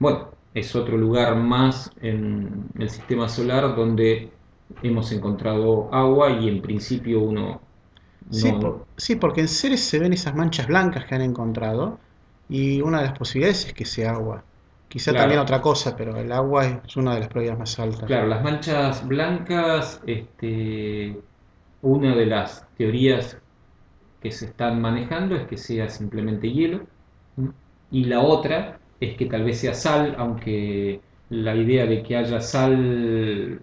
Bueno, 0.00 0.30
es 0.54 0.74
otro 0.74 0.98
lugar 0.98 1.36
más 1.36 1.92
en 2.02 2.64
el 2.76 2.90
sistema 2.90 3.28
solar 3.28 3.76
donde 3.76 4.32
hemos 4.82 5.12
encontrado 5.12 5.88
agua 5.94 6.30
y 6.32 6.48
en 6.48 6.62
principio 6.62 7.20
uno... 7.20 7.60
No... 8.32 8.86
Sí, 8.96 9.14
porque 9.14 9.42
en 9.42 9.46
Ceres 9.46 9.84
se 9.84 10.00
ven 10.00 10.12
esas 10.12 10.34
manchas 10.34 10.66
blancas 10.66 11.04
que 11.04 11.14
han 11.14 11.22
encontrado 11.22 12.00
y 12.48 12.80
una 12.80 13.02
de 13.02 13.04
las 13.04 13.16
posibilidades 13.16 13.66
es 13.66 13.72
que 13.72 13.84
sea 13.84 14.14
agua. 14.14 14.42
Quizá 14.90 15.14
también 15.14 15.38
otra 15.38 15.60
cosa, 15.60 15.96
pero 15.96 16.16
el 16.16 16.32
agua 16.32 16.82
es 16.84 16.96
una 16.96 17.14
de 17.14 17.20
las 17.20 17.28
probabilidades 17.28 17.60
más 17.60 17.78
altas. 17.78 18.06
Claro, 18.08 18.26
las 18.26 18.42
manchas 18.42 19.06
blancas, 19.06 20.02
este, 20.04 21.16
una 21.80 22.16
de 22.16 22.26
las 22.26 22.66
teorías 22.76 23.38
que 24.20 24.32
se 24.32 24.46
están 24.46 24.80
manejando 24.80 25.36
es 25.36 25.46
que 25.46 25.56
sea 25.56 25.88
simplemente 25.88 26.50
hielo. 26.50 26.80
Y 27.92 28.06
la 28.06 28.18
otra 28.18 28.80
es 28.98 29.16
que 29.16 29.26
tal 29.26 29.44
vez 29.44 29.60
sea 29.60 29.74
sal, 29.74 30.16
aunque 30.18 31.00
la 31.28 31.54
idea 31.54 31.86
de 31.86 32.02
que 32.02 32.16
haya 32.16 32.40
sal... 32.40 33.60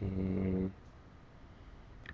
Eh, 0.00 0.68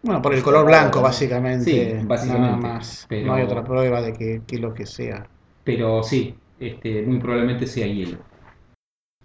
bueno, 0.02 0.20
por 0.20 0.34
el 0.34 0.42
color 0.42 0.66
blanco, 0.66 1.00
básicamente. 1.00 2.00
Sí, 2.00 2.06
básicamente. 2.06 2.58
Nada 2.58 2.74
más. 2.74 3.08
no 3.10 3.32
hay 3.32 3.44
otra 3.44 3.64
prueba 3.64 4.02
de 4.02 4.12
que, 4.12 4.42
que 4.46 4.58
lo 4.58 4.74
que 4.74 4.84
sea. 4.84 5.26
Pero 5.64 6.02
sí, 6.02 6.34
este, 6.60 7.00
muy 7.00 7.18
probablemente 7.18 7.66
sea 7.66 7.86
hielo. 7.86 8.18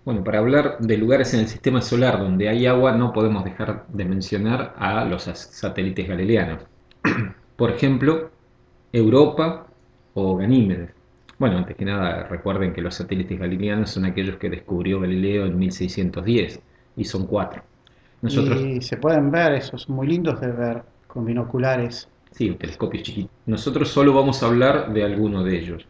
Bueno, 0.07 0.23
para 0.23 0.39
hablar 0.39 0.77
de 0.79 0.95
lugares 0.95 1.33
en 1.33 1.41
el 1.41 1.49
sistema 1.49 1.81
solar 1.81 2.17
donde 2.17 2.47
hay 2.47 2.65
agua, 2.65 2.93
no 2.93 3.11
podemos 3.11 3.43
dejar 3.43 3.85
de 3.89 4.05
mencionar 4.05 4.73
a 4.77 5.03
los 5.03 5.23
satélites 5.23 6.07
galileanos. 6.07 6.61
Por 7.57 7.71
ejemplo, 7.71 8.31
Europa 8.93 9.67
o 10.13 10.37
Ganímedes. 10.37 10.91
Bueno, 11.37 11.57
antes 11.57 11.75
que 11.75 11.83
nada, 11.83 12.23
recuerden 12.23 12.71
que 12.71 12.81
los 12.81 12.95
satélites 12.95 13.37
galileanos 13.37 13.89
son 13.89 14.05
aquellos 14.05 14.37
que 14.37 14.49
descubrió 14.49 15.01
Galileo 15.01 15.45
en 15.45 15.59
1610 15.59 16.61
y 16.95 17.03
son 17.03 17.27
cuatro. 17.27 17.63
Nosotros... 18.21 18.61
Y 18.61 18.79
se 18.79 18.95
pueden 18.95 19.29
ver, 19.29 19.55
esos 19.55 19.89
muy 19.89 20.07
lindos 20.07 20.39
de 20.39 20.53
ver 20.53 20.83
con 21.07 21.25
binoculares. 21.25 22.07
Sí, 22.31 22.49
un 22.49 22.57
telescopio 22.57 23.03
chiquito. 23.03 23.29
Nosotros 23.45 23.89
solo 23.89 24.13
vamos 24.13 24.41
a 24.41 24.45
hablar 24.45 24.93
de 24.93 25.03
alguno 25.03 25.43
de 25.43 25.59
ellos. 25.59 25.85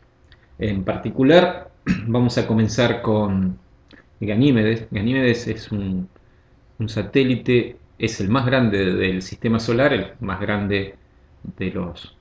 En 0.57 0.83
particular, 0.83 1.69
vamos 2.07 2.39
a 2.39 2.47
comenzar 2.47 3.03
con 3.03 3.59
Ganímedes. 4.19 4.87
Ganímedes 4.91 5.47
es 5.47 5.71
un, 5.71 6.09
satélite, 6.87 7.77
es 7.99 8.19
el 8.19 8.29
más 8.29 8.45
grande 8.45 8.93
del 8.93 9.21
sistema 9.21 9.59
solar, 9.59 9.93
el 9.93 10.07
más 10.19 10.39
grande 10.39 10.95
de 11.57 11.71
los 11.71 12.15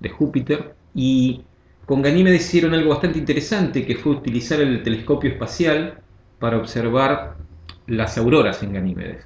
de 0.00 0.08
Júpiter. 0.10 0.74
Y 0.94 1.42
con 1.86 2.02
Ganímedes 2.02 2.46
hicieron 2.46 2.74
algo 2.74 2.90
bastante 2.90 3.18
interesante, 3.18 3.86
que 3.86 3.96
fue 3.96 4.12
utilizar 4.12 4.60
el 4.60 4.82
telescopio 4.82 5.30
espacial 5.30 6.00
para 6.38 6.58
observar 6.58 7.36
las 7.86 8.18
auroras 8.18 8.62
en 8.62 8.72
Ganímedes. 8.72 9.24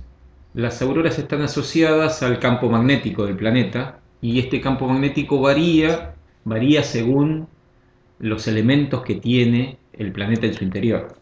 Las 0.55 0.83
auroras 0.83 1.19
están 1.19 1.43
asociadas 1.43 2.23
al 2.23 2.39
campo 2.39 2.69
magnético 2.69 3.25
del 3.25 3.37
planeta 3.37 4.01
y 4.21 4.39
este 4.41 4.61
campo 4.61 4.87
magnético 4.89 5.41
varía, 5.41 6.15
varía 6.45 6.83
según 6.83 7.47
los 8.19 8.47
elementos 8.49 9.03
que 9.03 9.15
tiene 9.15 9.79
el 9.93 10.13
planeta 10.13 10.47
en 10.47 10.55
su 10.55 10.65
interior. 10.65 11.20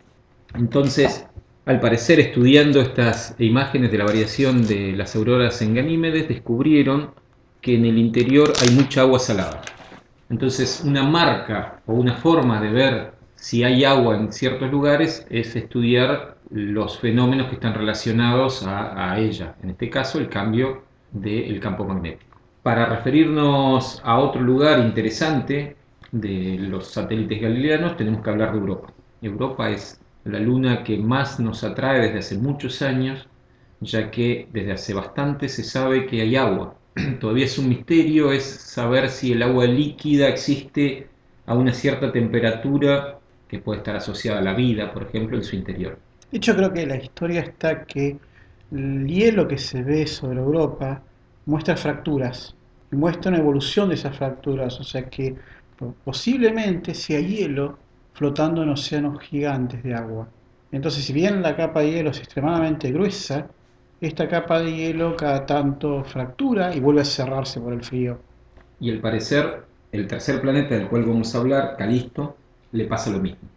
Entonces, 0.55 1.27
al 1.67 1.81
parecer, 1.81 2.19
estudiando 2.21 2.81
estas 2.81 3.35
imágenes 3.39 3.93
de 3.93 3.99
la 3.99 4.05
variación 4.05 4.67
de 4.67 4.93
las 4.93 5.15
auroras 5.15 5.61
en 5.61 5.75
Ganímedes, 5.75 6.29
descubrieron 6.29 7.11
que 7.61 7.75
en 7.75 7.85
el 7.85 7.99
interior 7.99 8.53
hay 8.63 8.75
mucha 8.75 9.03
agua 9.03 9.19
salada. 9.19 9.63
Entonces, 10.31 10.83
una 10.85 11.03
marca 11.03 11.81
o 11.87 11.95
una 11.95 12.15
forma 12.15 12.61
de 12.61 12.71
ver 12.71 13.13
si 13.35 13.65
hay 13.65 13.85
agua 13.85 14.17
en 14.17 14.33
ciertos 14.33 14.71
lugares 14.71 15.27
es 15.31 15.55
estudiar 15.57 16.39
los 16.51 16.99
fenómenos 16.99 17.49
que 17.49 17.55
están 17.55 17.75
relacionados 17.75 18.65
a, 18.67 19.19
ella, 19.19 19.55
en 19.63 19.71
este 19.71 19.91
caso 19.91 20.19
el 20.19 20.29
cambio 20.29 20.83
del 21.13 21.61
campo 21.61 21.85
magnético. 21.85 22.37
Para 22.63 22.87
referirnos 22.87 24.01
a 24.05 24.19
otro 24.19 24.41
lugar 24.41 24.81
interesante 24.81 25.77
de 26.11 26.57
los 26.59 26.89
satélites 26.89 27.41
galileanos, 27.41 27.97
tenemos 27.97 28.23
que 28.23 28.31
hablar 28.31 28.53
de 28.53 28.59
Europa. 28.59 28.93
Europa 29.23 29.71
es 29.71 30.01
la 30.29 30.39
luna 30.39 30.85
que 30.85 30.99
más 30.99 31.41
nos 31.41 31.65
atrae 31.65 32.01
desde 32.01 32.19
hace 32.19 32.39
muchos 32.39 32.83
años, 32.83 33.27
ya 33.81 34.11
que 34.11 34.49
desde 34.53 34.73
hace 34.73 34.95
bastante 34.95 35.49
se 35.49 35.65
sabe 35.65 36.07
que 36.07 36.21
hay 36.21 36.37
agua. 36.37 36.75
Todavía 37.21 37.47
es 37.47 37.59
un 37.59 37.69
misterio, 37.69 38.31
es 38.33 38.45
saber 38.45 39.09
si 39.09 39.33
el 39.33 39.43
agua 39.43 39.65
líquida 39.67 40.29
existe 40.29 41.07
a 41.47 41.55
una 41.55 41.73
cierta 41.73 42.13
temperatura 42.13 43.19
que 43.49 43.59
puede 43.59 43.79
estar 43.79 43.97
asociada 43.97 44.41
a 44.41 44.43
la 44.43 44.53
vida, 44.53 44.93
por 44.93 45.05
ejemplo, 45.05 45.37
en 45.37 45.45
su 45.45 45.57
interior. 45.57 45.99
De 46.31 46.37
hecho, 46.37 46.55
creo 46.55 46.73
que 46.73 46.87
la 46.87 46.97
historia 46.97 47.41
está 47.41 47.85
que 47.85 48.19
el 48.71 49.07
hielo 49.07 49.49
que 49.49 49.57
se 49.57 49.83
ve 49.83 50.07
sobre 50.07 50.41
Europa 50.41 51.01
muestra 51.47 51.75
fracturas 51.75 52.55
y 52.93 52.97
muestra 52.97 53.31
una 53.31 53.41
evolución 53.41 53.89
de 53.89 53.95
esas 53.95 54.15
fracturas, 54.15 54.79
o 54.79 54.85
sea 54.85 55.09
que 55.09 55.37
posiblemente 56.05 56.93
si 56.93 57.15
hay 57.15 57.27
hielo 57.29 57.79
flotando 58.19 58.65
en 58.65 58.71
océanos 58.71 59.21
gigantes 59.21 59.81
de 59.85 59.95
agua. 59.95 60.27
Entonces, 60.73 61.05
si 61.05 61.13
bien 61.13 61.41
la 61.41 61.55
capa 61.55 61.81
de 61.81 61.93
hielo 61.93 62.11
es 62.11 62.19
extremadamente 62.19 62.91
gruesa, 62.91 63.47
esta 64.01 64.29
capa 64.29 64.59
de 64.61 64.75
hielo 64.75 65.17
cada 65.17 65.47
tanto 65.47 66.03
fractura 66.03 66.75
y 66.75 66.81
vuelve 66.81 67.03
a 67.03 67.05
cerrarse 67.05 67.61
por 67.61 67.73
el 67.73 67.85
frío. 67.85 68.19
Y 68.81 68.91
al 68.91 69.01
parecer, 69.01 69.63
el 69.93 70.09
tercer 70.09 70.41
planeta 70.41 70.75
del 70.75 70.89
cual 70.89 71.05
vamos 71.05 71.33
a 71.33 71.39
hablar, 71.39 71.77
Calisto, 71.79 72.37
le 72.73 72.87
pasa 72.87 73.11
lo 73.11 73.21
mismo. 73.21 73.49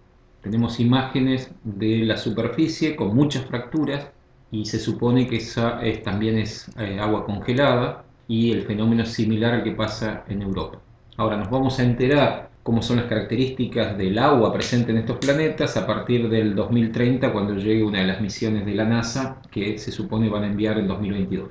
Tenemos 0.42 0.80
imágenes 0.80 1.52
de 1.64 2.06
la 2.06 2.18
superficie 2.18 2.96
con 2.96 3.16
muchas 3.16 3.46
fracturas 3.46 4.10
y 4.52 4.66
se 4.66 4.78
supone 4.78 5.28
que 5.28 5.38
esa 5.38 5.80
también 6.04 6.38
es 6.38 6.70
eh, 6.78 7.00
agua 7.00 7.26
congelada 7.26 8.04
y 8.28 8.52
el 8.52 8.62
fenómeno 8.62 9.04
es 9.04 9.10
similar 9.10 9.54
al 9.54 9.64
que 9.64 9.72
pasa 9.72 10.24
en 10.28 10.44
Europa. 10.44 10.80
Ahora 11.18 11.38
nos 11.38 11.50
vamos 11.50 11.80
a 11.80 11.84
enterar 11.84 12.51
cómo 12.64 12.82
son 12.82 12.98
las 12.98 13.06
características 13.08 13.98
del 13.98 14.18
agua 14.20 14.54
presente 14.54 14.92
en 14.92 14.98
estos 14.98 15.18
planetas 15.18 15.78
a 15.78 15.88
partir 15.88 16.30
del 16.30 16.56
2030 16.56 17.32
cuando 17.32 17.56
llegue 17.56 17.84
una 17.84 18.00
de 18.00 18.08
las 18.08 18.22
misiones 18.22 18.66
de 18.66 18.76
la 18.76 18.86
NASA 18.86 19.42
que 19.50 19.78
se 19.78 19.92
supone 19.92 20.30
van 20.30 20.44
a 20.44 20.48
enviar 20.48 20.78
en 20.78 20.88
2022. 20.88 21.50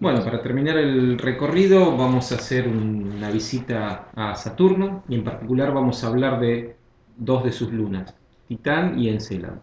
Bueno, 0.00 0.24
para 0.24 0.42
terminar 0.42 0.78
el 0.78 1.18
recorrido 1.18 1.96
vamos 1.96 2.32
a 2.32 2.36
hacer 2.36 2.66
una 2.66 3.30
visita 3.30 4.08
a 4.16 4.34
Saturno 4.34 5.04
y 5.08 5.14
en 5.14 5.24
particular 5.24 5.72
vamos 5.72 6.02
a 6.02 6.08
hablar 6.08 6.40
de 6.40 6.76
dos 7.16 7.44
de 7.44 7.52
sus 7.52 7.72
lunas, 7.72 8.14
Titán 8.48 8.98
y 8.98 9.08
Encélado. 9.08 9.60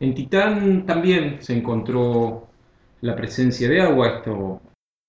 En 0.00 0.14
Titán 0.14 0.86
también 0.86 1.42
se 1.42 1.56
encontró 1.56 2.48
la 3.02 3.14
presencia 3.14 3.68
de 3.68 3.82
agua, 3.82 4.16
esto, 4.16 4.60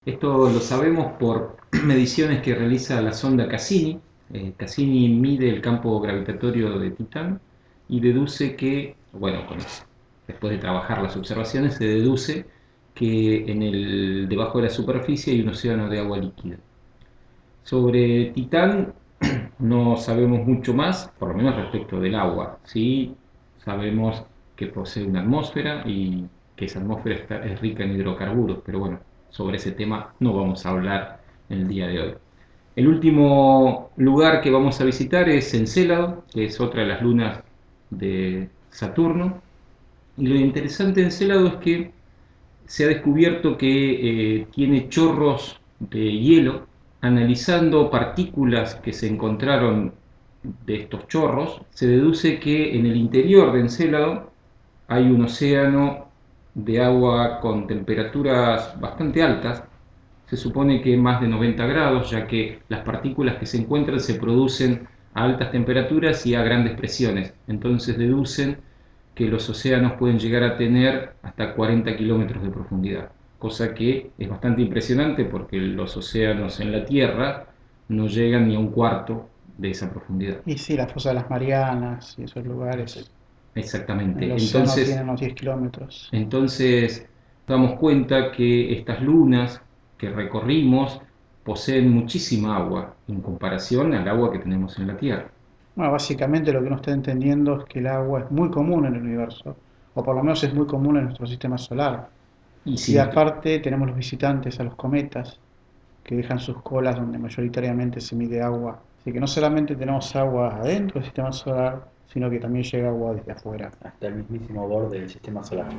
esto 0.05 0.49
lo 0.49 0.59
sabemos 0.59 1.13
por 1.13 1.57
mediciones 1.83 2.41
que 2.41 2.53
realiza 2.53 3.01
la 3.01 3.13
sonda 3.13 3.47
Cassini, 3.47 3.99
eh, 4.33 4.53
Cassini 4.57 5.09
mide 5.09 5.49
el 5.49 5.61
campo 5.61 5.99
gravitatorio 6.01 6.79
de 6.79 6.91
Titán 6.91 7.41
y 7.87 7.99
deduce 7.99 8.55
que, 8.55 8.95
bueno, 9.11 9.45
después 10.27 10.51
de 10.53 10.59
trabajar 10.59 11.01
las 11.01 11.15
observaciones, 11.17 11.75
se 11.75 11.85
deduce 11.85 12.47
que 12.93 13.51
en 13.51 13.63
el, 13.63 14.27
debajo 14.29 14.57
de 14.59 14.65
la 14.65 14.69
superficie 14.69 15.33
hay 15.33 15.41
un 15.41 15.49
océano 15.49 15.89
de 15.89 15.99
agua 15.99 16.17
líquida. 16.17 16.57
Sobre 17.63 18.31
Titán 18.33 18.93
no 19.59 19.97
sabemos 19.97 20.45
mucho 20.47 20.73
más, 20.73 21.11
por 21.19 21.29
lo 21.29 21.35
menos 21.35 21.55
respecto 21.55 21.99
del 21.99 22.15
agua. 22.15 22.59
Sí 22.63 23.15
sabemos 23.57 24.25
que 24.55 24.67
posee 24.67 25.05
una 25.05 25.21
atmósfera 25.21 25.83
y 25.85 26.27
que 26.55 26.65
esa 26.65 26.79
atmósfera 26.79 27.15
está- 27.15 27.45
es 27.45 27.59
rica 27.61 27.83
en 27.83 27.93
hidrocarburos, 27.93 28.59
pero 28.65 28.79
bueno, 28.79 28.99
sobre 29.29 29.57
ese 29.57 29.71
tema 29.71 30.15
no 30.19 30.33
vamos 30.35 30.65
a 30.65 30.69
hablar 30.71 31.23
en 31.49 31.59
el 31.61 31.67
día 31.67 31.87
de 31.87 31.99
hoy. 32.01 32.15
El 32.75 32.87
último 32.87 33.91
lugar 33.97 34.41
que 34.41 34.49
vamos 34.49 34.79
a 34.79 34.85
visitar 34.85 35.27
es 35.29 35.53
Encélado, 35.53 36.23
que 36.33 36.45
es 36.45 36.59
otra 36.61 36.81
de 36.81 36.87
las 36.87 37.01
lunas 37.01 37.43
de 37.89 38.49
Saturno. 38.69 39.41
Y 40.17 40.27
lo 40.27 40.35
interesante 40.35 41.01
de 41.01 41.07
Encélado 41.07 41.47
es 41.47 41.55
que 41.55 41.91
se 42.65 42.85
ha 42.85 42.87
descubierto 42.87 43.57
que 43.57 44.39
eh, 44.39 44.47
tiene 44.51 44.87
chorros 44.89 45.59
de 45.79 46.11
hielo. 46.11 46.67
Analizando 47.01 47.89
partículas 47.89 48.75
que 48.75 48.93
se 48.93 49.07
encontraron 49.07 49.93
de 50.65 50.75
estos 50.75 51.07
chorros, 51.07 51.61
se 51.71 51.87
deduce 51.87 52.39
que 52.39 52.75
en 52.77 52.85
el 52.85 52.95
interior 52.95 53.51
de 53.51 53.61
Encélado 53.61 54.31
hay 54.87 55.05
un 55.05 55.23
océano 55.25 56.07
de 56.53 56.81
agua 56.81 57.39
con 57.39 57.67
temperaturas 57.67 58.79
bastante 58.79 59.23
altas. 59.23 59.63
Se 60.31 60.37
supone 60.37 60.81
que 60.81 60.95
más 60.95 61.19
de 61.19 61.27
90 61.27 61.65
grados, 61.65 62.09
ya 62.09 62.25
que 62.25 62.59
las 62.69 62.85
partículas 62.85 63.35
que 63.35 63.45
se 63.45 63.57
encuentran 63.57 63.99
se 63.99 64.13
producen 64.13 64.87
a 65.13 65.25
altas 65.25 65.51
temperaturas 65.51 66.25
y 66.25 66.35
a 66.35 66.41
grandes 66.41 66.77
presiones. 66.77 67.33
Entonces 67.49 67.97
deducen 67.97 68.55
que 69.13 69.25
los 69.25 69.49
océanos 69.49 69.91
pueden 69.99 70.19
llegar 70.19 70.43
a 70.43 70.55
tener 70.55 71.15
hasta 71.21 71.53
40 71.53 71.97
kilómetros 71.97 72.41
de 72.43 72.49
profundidad, 72.49 73.11
cosa 73.39 73.73
que 73.73 74.11
es 74.17 74.29
bastante 74.29 74.61
impresionante 74.61 75.25
porque 75.25 75.57
los 75.57 75.97
océanos 75.97 76.61
en 76.61 76.71
la 76.71 76.85
Tierra 76.85 77.47
no 77.89 78.07
llegan 78.07 78.47
ni 78.47 78.55
a 78.55 78.59
un 78.59 78.71
cuarto 78.71 79.27
de 79.57 79.71
esa 79.71 79.89
profundidad. 79.91 80.37
Y 80.45 80.57
sí, 80.57 80.77
la 80.77 80.87
fosa 80.87 81.09
de 81.09 81.15
las 81.15 81.29
Marianas 81.29 82.15
y 82.17 82.23
esos 82.23 82.45
lugares. 82.45 83.11
Exactamente. 83.53 84.23
El 84.27 84.41
Entonces, 84.41 84.85
tiene 84.85 85.03
unos 85.03 85.19
10 85.19 85.33
kilómetros. 85.33 86.07
entonces 86.13 87.05
damos 87.45 87.77
cuenta 87.77 88.31
que 88.31 88.71
estas 88.71 89.01
lunas 89.01 89.61
que 90.01 90.09
recorrimos 90.09 90.99
poseen 91.43 91.93
muchísima 91.93 92.57
agua 92.57 92.95
en 93.07 93.21
comparación 93.21 93.93
al 93.93 94.07
agua 94.07 94.31
que 94.31 94.39
tenemos 94.39 94.79
en 94.79 94.87
la 94.87 94.97
Tierra. 94.97 95.27
Bueno, 95.75 95.91
básicamente 95.91 96.51
lo 96.51 96.59
que 96.59 96.65
uno 96.65 96.77
está 96.77 96.91
entendiendo 96.91 97.59
es 97.59 97.65
que 97.65 97.79
el 97.79 97.87
agua 97.87 98.21
es 98.21 98.31
muy 98.31 98.49
común 98.49 98.87
en 98.87 98.95
el 98.95 99.03
universo, 99.03 99.55
o 99.93 100.03
por 100.03 100.15
lo 100.15 100.23
menos 100.23 100.43
es 100.43 100.55
muy 100.55 100.65
común 100.65 100.97
en 100.97 101.03
nuestro 101.03 101.27
sistema 101.27 101.59
solar. 101.59 102.09
Y 102.65 102.73
Y 102.73 102.77
si 102.77 102.97
aparte 102.97 103.59
tenemos 103.59 103.89
los 103.89 103.95
visitantes 103.95 104.59
a 104.59 104.63
los 104.63 104.73
cometas, 104.73 105.39
que 106.03 106.15
dejan 106.15 106.39
sus 106.39 106.59
colas 106.63 106.95
donde 106.95 107.19
mayoritariamente 107.19 108.01
se 108.01 108.15
mide 108.15 108.41
agua. 108.41 108.79
Así 109.01 109.13
que 109.13 109.19
no 109.19 109.27
solamente 109.27 109.75
tenemos 109.75 110.15
agua 110.15 110.55
adentro 110.55 110.95
del 110.95 111.03
sistema 111.03 111.31
solar, 111.31 111.87
sino 112.11 112.27
que 112.27 112.39
también 112.39 112.63
llega 112.63 112.89
agua 112.89 113.13
desde 113.13 113.33
afuera. 113.33 113.71
Hasta 113.83 114.07
el 114.07 114.15
mismísimo 114.15 114.67
borde 114.67 114.99
del 114.99 115.09
sistema 115.11 115.43
solar. 115.43 115.69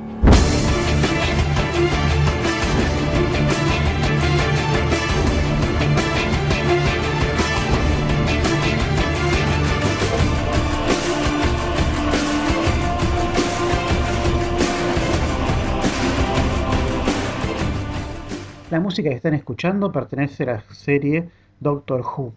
La 18.73 18.79
música 18.79 19.07
que 19.07 19.17
están 19.17 19.35
escuchando 19.35 19.91
pertenece 19.91 20.41
a 20.41 20.45
la 20.47 20.63
serie 20.73 21.29
Doctor 21.59 22.01
Who, 22.01 22.33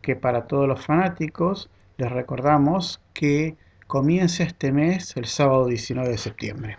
que 0.00 0.16
para 0.16 0.46
todos 0.46 0.66
los 0.66 0.80
fanáticos 0.82 1.68
les 1.98 2.10
recordamos 2.10 3.02
que 3.12 3.58
comienza 3.86 4.44
este 4.44 4.72
mes 4.72 5.14
el 5.18 5.26
sábado 5.26 5.66
19 5.66 6.08
de 6.08 6.16
septiembre. 6.16 6.78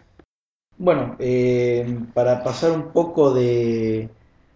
Bueno, 0.80 1.18
eh, 1.20 2.00
para 2.15 2.44
pasar 2.44 2.72
un 2.72 2.91
poco 2.91 3.32
de, 3.32 4.10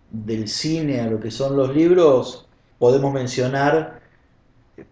del 0.09 0.47
cine 0.47 0.99
a 0.99 1.05
lo 1.05 1.19
que 1.19 1.29
son 1.29 1.55
los 1.55 1.75
libros, 1.75 2.47
podemos 2.79 3.13
mencionar 3.13 4.01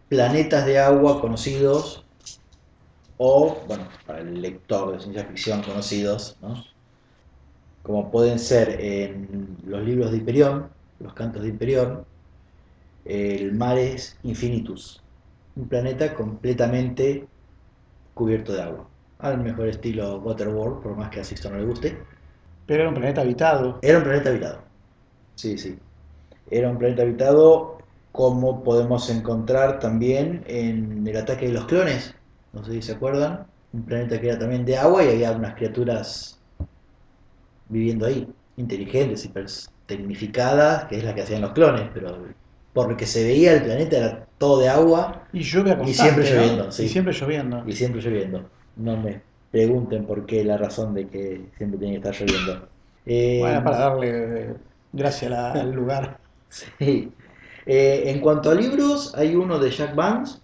planetas 0.08 0.68
de 0.68 0.78
agua 0.78 1.20
conocidos 1.20 2.06
o, 3.18 3.58
bueno, 3.68 3.88
para 4.06 4.20
el 4.20 4.40
lector 4.40 4.92
de 4.92 5.00
ciencia 5.00 5.26
ficción 5.26 5.64
conocidos, 5.64 6.38
¿no? 6.44 6.77
Como 7.88 8.12
pueden 8.12 8.38
ser 8.38 8.82
en 8.82 9.48
los 9.66 9.82
libros 9.82 10.12
de 10.12 10.18
Hiperión, 10.18 10.68
los 11.00 11.14
cantos 11.14 11.42
de 11.42 11.48
Hiperión, 11.48 12.04
el 13.06 13.54
Mares 13.54 14.18
Infinitus, 14.24 15.02
un 15.56 15.70
planeta 15.70 16.14
completamente 16.14 17.26
cubierto 18.14 18.52
de 18.52 18.62
agua. 18.62 18.90
Al 19.20 19.38
mejor 19.38 19.70
estilo 19.70 20.20
Waterworld, 20.20 20.84
por 20.84 20.98
más 20.98 21.10
que 21.10 21.22
a 21.22 21.24
Sixto 21.24 21.50
no 21.50 21.60
le 21.60 21.66
guste. 21.66 21.98
Pero 22.66 22.82
era 22.82 22.90
un 22.90 22.96
planeta 22.96 23.22
habitado. 23.22 23.80
Era 23.82 24.00
un 24.00 24.04
planeta 24.04 24.32
habitado. 24.32 24.60
Sí, 25.36 25.58
sí. 25.58 25.80
Era 26.52 26.70
un 26.70 26.78
planeta 26.78 27.04
habitado 27.04 27.78
como 28.12 28.66
podemos 28.66 29.10
encontrar 29.10 29.80
también 29.80 30.44
en 30.48 31.08
el 31.08 31.16
ataque 31.16 31.48
de 31.48 31.54
los 31.54 31.66
clones. 31.68 32.14
No 32.52 32.66
sé 32.66 32.74
si 32.74 32.82
se 32.82 32.92
acuerdan. 32.92 33.48
Un 33.72 33.84
planeta 33.84 34.20
que 34.20 34.28
era 34.28 34.38
también 34.38 34.66
de 34.66 34.78
agua 34.78 35.06
y 35.06 35.10
había 35.10 35.32
unas 35.32 35.56
criaturas 35.56 36.37
viviendo 37.70 38.06
ahí. 38.06 38.28
Inteligentes, 38.56 39.26
hiper 39.26 39.46
tecnificadas, 39.86 40.86
que 40.86 40.98
es 40.98 41.04
la 41.04 41.14
que 41.16 41.22
hacían 41.22 41.42
los 41.42 41.54
clones, 41.54 41.90
pero 41.94 42.26
por 42.74 42.90
lo 42.90 42.98
que 42.98 43.06
se 43.06 43.24
veía 43.24 43.54
el 43.54 43.64
planeta 43.64 43.98
era 43.98 44.26
todo 44.38 44.60
de 44.60 44.70
agua 44.70 45.28
Y 45.34 45.42
lluvia 45.42 45.78
Y 45.84 45.94
siempre 45.94 46.24
¿no? 46.24 46.32
lloviendo, 46.36 46.72
sí. 46.72 46.84
Y 46.84 46.88
siempre 46.90 47.14
lloviendo. 47.14 47.64
y 47.68 47.72
siempre 47.74 48.02
lloviendo. 48.02 48.50
No 48.76 48.98
me 48.98 49.22
pregunten 49.52 50.06
por 50.06 50.26
qué 50.26 50.44
la 50.44 50.58
razón 50.58 50.94
de 50.94 51.08
que 51.08 51.52
siempre 51.58 51.80
tiene 51.80 51.94
que 52.02 52.10
estar 52.10 52.14
lloviendo. 52.28 52.70
Eh, 53.06 53.42
Bueno, 53.42 53.64
para 53.64 53.78
darle 53.78 54.56
gracia 54.92 55.28
a 55.28 55.32
la- 55.32 55.52
al 55.54 55.72
lugar. 55.72 56.22
Sí. 56.50 57.12
Eh, 57.66 58.04
en 58.06 58.22
cuanto 58.22 58.50
a 58.50 58.56
libros, 58.56 59.14
hay 59.16 59.36
uno 59.36 59.60
de 59.60 59.70
Jack 59.72 59.96
Vance, 59.96 60.40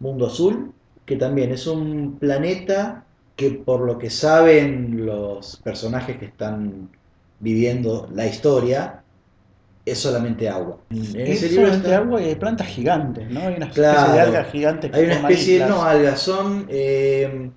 Mundo 0.00 0.26
Azul, 0.26 0.74
que 1.04 1.16
también 1.16 1.52
es 1.52 1.66
un 1.66 2.18
planeta 2.18 3.06
que 3.36 3.50
por 3.50 3.80
lo 3.80 3.98
que 3.98 4.10
saben 4.10 5.04
los 5.06 5.56
personajes 5.58 6.18
que 6.18 6.26
están 6.26 6.90
viviendo 7.40 8.08
la 8.12 8.26
historia, 8.26 9.04
es 9.84 9.98
solamente 9.98 10.48
agua. 10.48 10.78
En 10.90 11.02
Es 11.16 11.42
ese 11.42 11.48
libro 11.48 11.66
solamente 11.66 11.88
está- 11.88 11.98
agua 12.04 12.22
y 12.22 12.24
hay 12.26 12.34
plantas 12.36 12.66
gigantes, 12.68 13.30
¿no? 13.30 13.40
Hay 13.40 13.54
una 13.56 13.66
especie 13.66 13.88
de 13.88 14.20
Claro. 14.20 14.30
algas 14.32 14.50
gigantes 14.52 14.90
que 14.90 14.96
Hay 14.98 15.04
una 15.04 15.14
especie, 15.14 15.54
islas. 15.56 15.70
no, 15.70 15.82
algas, 15.82 16.20
son 16.20 16.66
eh, 16.70 17.50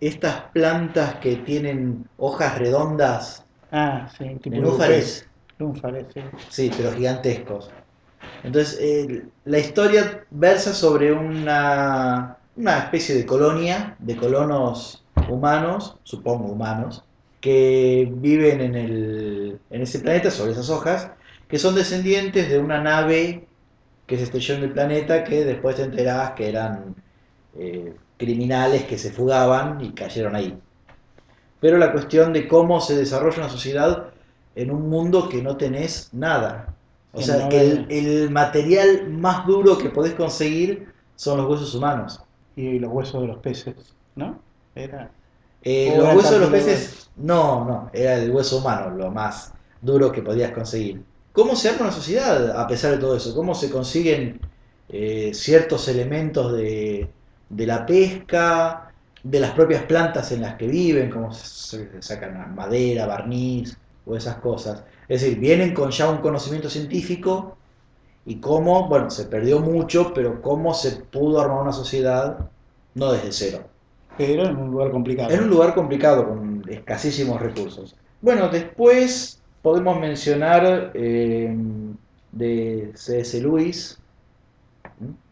estas 0.00 0.50
plantas 0.52 1.16
que 1.16 1.36
tienen 1.36 2.04
hojas 2.16 2.58
redondas, 2.58 3.44
Ah, 3.72 4.08
sí, 4.16 4.24
tipo 4.42 4.56
nenúfares, 4.56 5.26
Lunfares, 5.58 6.06
sí. 6.14 6.20
Sí, 6.48 6.70
pero 6.76 6.92
gigantescos. 6.92 7.70
Entonces, 8.42 8.78
eh, 8.80 9.24
la 9.44 9.58
historia 9.58 10.26
versa 10.30 10.72
sobre 10.72 11.12
una, 11.12 12.38
una 12.56 12.78
especie 12.78 13.14
de 13.14 13.26
colonia, 13.26 13.96
de 13.98 14.16
colonos 14.16 15.04
humanos, 15.30 15.98
supongo 16.04 16.46
humanos, 16.52 17.04
que 17.40 18.08
viven 18.16 18.60
en, 18.60 18.74
el, 18.74 19.60
en 19.70 19.82
ese 19.82 20.00
planeta, 20.00 20.30
sobre 20.30 20.52
esas 20.52 20.70
hojas, 20.70 21.12
que 21.48 21.58
son 21.58 21.74
descendientes 21.74 22.48
de 22.50 22.58
una 22.58 22.82
nave 22.82 23.48
que 24.06 24.16
se 24.18 24.24
estrelló 24.24 24.56
en 24.56 24.64
el 24.64 24.72
planeta, 24.72 25.24
que 25.24 25.44
después 25.44 25.76
te 25.76 25.82
enterás 25.84 26.32
que 26.32 26.48
eran 26.48 26.96
eh, 27.54 27.96
criminales 28.18 28.84
que 28.84 28.98
se 28.98 29.12
fugaban 29.12 29.80
y 29.80 29.92
cayeron 29.94 30.36
ahí. 30.36 30.62
Pero 31.60 31.78
la 31.78 31.92
cuestión 31.92 32.32
de 32.32 32.48
cómo 32.48 32.80
se 32.80 32.96
desarrolla 32.96 33.38
una 33.38 33.48
sociedad 33.50 34.14
en 34.54 34.70
un 34.70 34.88
mundo 34.88 35.28
que 35.28 35.42
no 35.42 35.56
tenés 35.56 36.12
nada. 36.12 36.76
O 37.12 37.18
Que 37.18 37.24
sea, 37.24 37.36
no 37.36 37.48
que 37.48 37.60
el, 37.60 37.86
el 37.90 38.30
material 38.30 39.08
más 39.10 39.46
duro 39.46 39.78
que 39.78 39.90
podés 39.90 40.14
conseguir 40.14 40.92
son 41.16 41.38
los 41.38 41.48
huesos 41.48 41.74
humanos. 41.74 42.20
Y 42.56 42.78
los 42.78 42.90
huesos 42.92 43.22
de 43.22 43.28
los 43.28 43.38
peces, 43.38 43.96
¿no? 44.14 44.42
Era. 44.74 45.14
Eh, 45.62 45.94
los 45.96 46.14
huesos 46.14 46.32
de 46.32 46.38
los 46.40 46.50
peces, 46.50 47.10
no, 47.16 47.64
no, 47.64 47.90
era 47.92 48.14
el 48.16 48.30
hueso 48.30 48.58
humano 48.58 48.90
lo 48.96 49.10
más 49.10 49.52
duro 49.80 50.10
que 50.12 50.22
podías 50.22 50.52
conseguir. 50.52 51.04
¿Cómo 51.32 51.54
se 51.54 51.68
arma 51.68 51.82
una 51.82 51.92
sociedad 51.92 52.58
a 52.58 52.66
pesar 52.66 52.92
de 52.92 52.98
todo 52.98 53.16
eso? 53.16 53.34
¿Cómo 53.34 53.54
se 53.54 53.70
consiguen 53.70 54.40
eh, 54.88 55.32
ciertos 55.34 55.86
elementos 55.88 56.52
de, 56.52 57.14
de 57.48 57.66
la 57.66 57.86
pesca, 57.86 58.92
de 59.22 59.40
las 59.40 59.52
propias 59.52 59.84
plantas 59.84 60.32
en 60.32 60.40
las 60.42 60.56
que 60.56 60.66
viven, 60.66 61.10
cómo 61.10 61.32
se 61.32 61.90
se 61.90 62.02
sacan 62.02 62.54
madera, 62.54 63.06
barniz 63.06 63.76
o 64.06 64.16
esas 64.16 64.36
cosas? 64.38 64.84
Es 65.08 65.22
decir, 65.22 65.38
vienen 65.38 65.74
con 65.74 65.90
ya 65.90 66.08
un 66.08 66.18
conocimiento 66.18 66.70
científico 66.70 67.58
y 68.24 68.40
cómo, 68.40 68.88
bueno, 68.88 69.10
se 69.10 69.26
perdió 69.26 69.60
mucho, 69.60 70.12
pero 70.14 70.40
cómo 70.42 70.74
se 70.74 70.92
pudo 71.04 71.40
armar 71.40 71.62
una 71.62 71.72
sociedad 71.72 72.50
no 72.94 73.12
desde 73.12 73.32
cero. 73.32 73.70
Pero 74.20 74.44
en 74.44 74.56
un 74.58 74.70
lugar 74.70 74.90
complicado. 74.90 75.30
En 75.30 75.44
un 75.44 75.48
lugar 75.48 75.74
complicado, 75.74 76.28
con 76.28 76.62
escasísimos 76.68 77.40
recursos. 77.40 77.96
Bueno, 78.20 78.50
después 78.50 79.40
podemos 79.62 79.98
mencionar 79.98 80.90
eh, 80.92 81.56
de 82.32 82.92
C.S. 82.94 83.40
Lewis, 83.40 83.98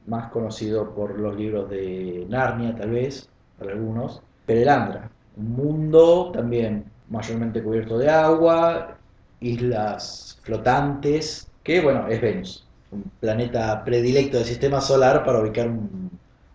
más 0.07 0.31
conocido 0.31 0.95
por 0.95 1.19
los 1.19 1.37
libros 1.37 1.69
de 1.69 2.25
Narnia, 2.31 2.75
tal 2.77 2.93
vez, 2.93 3.29
para 3.59 3.73
algunos. 3.73 4.23
Perelandra, 4.47 5.11
un 5.37 5.53
mundo 5.53 6.33
también 6.33 6.87
mayormente 7.11 7.63
cubierto 7.63 7.99
de 7.99 8.09
agua, 8.09 8.97
islas 9.41 10.39
flotantes, 10.43 11.47
que 11.63 11.83
bueno, 11.83 12.09
es 12.09 12.23
Venus, 12.23 12.67
un 12.91 13.03
planeta 13.21 13.85
predilecto 13.85 14.39
del 14.39 14.47
sistema 14.47 14.81
solar 14.81 15.27
para 15.27 15.41
ubicar 15.41 15.69
un 15.69 16.11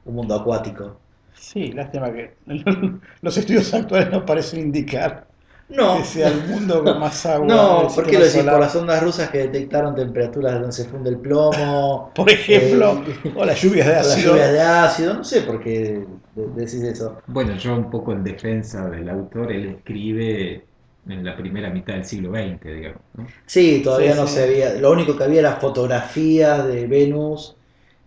mundo 0.05 0.33
acuático. 0.33 1.02
Sí, 1.33 1.71
lástima 1.71 2.13
que 2.13 2.37
los 3.21 3.37
estudios 3.37 3.73
actuales 3.73 4.11
no 4.11 4.25
parecen 4.25 4.61
indicar 4.61 5.27
No, 5.69 5.87
que 5.89 6.03
sea 6.03 6.29
el 6.29 6.41
mundo 6.43 6.83
con 6.83 6.99
más 6.99 7.25
agua. 7.25 7.75
no, 7.75 7.75
del 7.75 7.89
¿por 7.95 8.07
qué 8.07 8.17
sistema 8.17 8.19
lo 8.19 8.25
decís? 8.25 8.45
solar. 8.45 8.49
Por 8.49 8.59
las 8.59 8.75
ondas 8.75 9.01
rusas 9.03 9.29
que 9.29 9.39
detectaron 9.39 9.95
temperaturas 9.95 10.53
donde 10.55 10.71
se 10.71 10.85
funde 10.89 11.09
el 11.09 11.19
plomo. 11.19 12.11
Por 12.15 12.29
ejemplo, 12.29 13.03
eh, 13.05 13.33
o 13.33 13.45
las 13.45 13.61
lluvias 13.61 13.87
de 13.87 13.95
las 13.99 14.21
ácido. 14.21 14.23
lluvias 14.23 14.51
de 14.51 14.61
ácido, 14.61 15.13
no 15.15 15.23
sé 15.23 15.41
por 15.43 15.61
qué 15.61 16.07
de- 16.35 16.47
decís 16.49 16.83
eso. 16.83 17.19
Bueno, 17.25 17.55
yo 17.55 17.75
un 17.75 17.89
poco 17.89 18.11
en 18.13 18.23
defensa 18.23 18.89
del 18.89 19.07
autor, 19.09 19.51
él 19.51 19.65
escribe 19.67 20.69
en 21.05 21.23
la 21.23 21.35
primera 21.37 21.69
mitad 21.69 21.93
del 21.93 22.05
siglo 22.05 22.31
XX, 22.31 22.69
digamos. 22.73 23.01
¿no? 23.13 23.33
Sí, 23.45 23.81
todavía 23.83 24.15
Sí, 24.15 24.15
no 24.15 24.27
sí. 24.27 24.27
se 24.27 24.43
había. 24.43 24.73
Lo 24.75 24.91
único 24.91 25.15
que 25.17 25.23
había 25.23 25.39
era 25.41 25.55
fotografías 25.57 26.65
de 26.67 26.87
Venus 26.87 27.57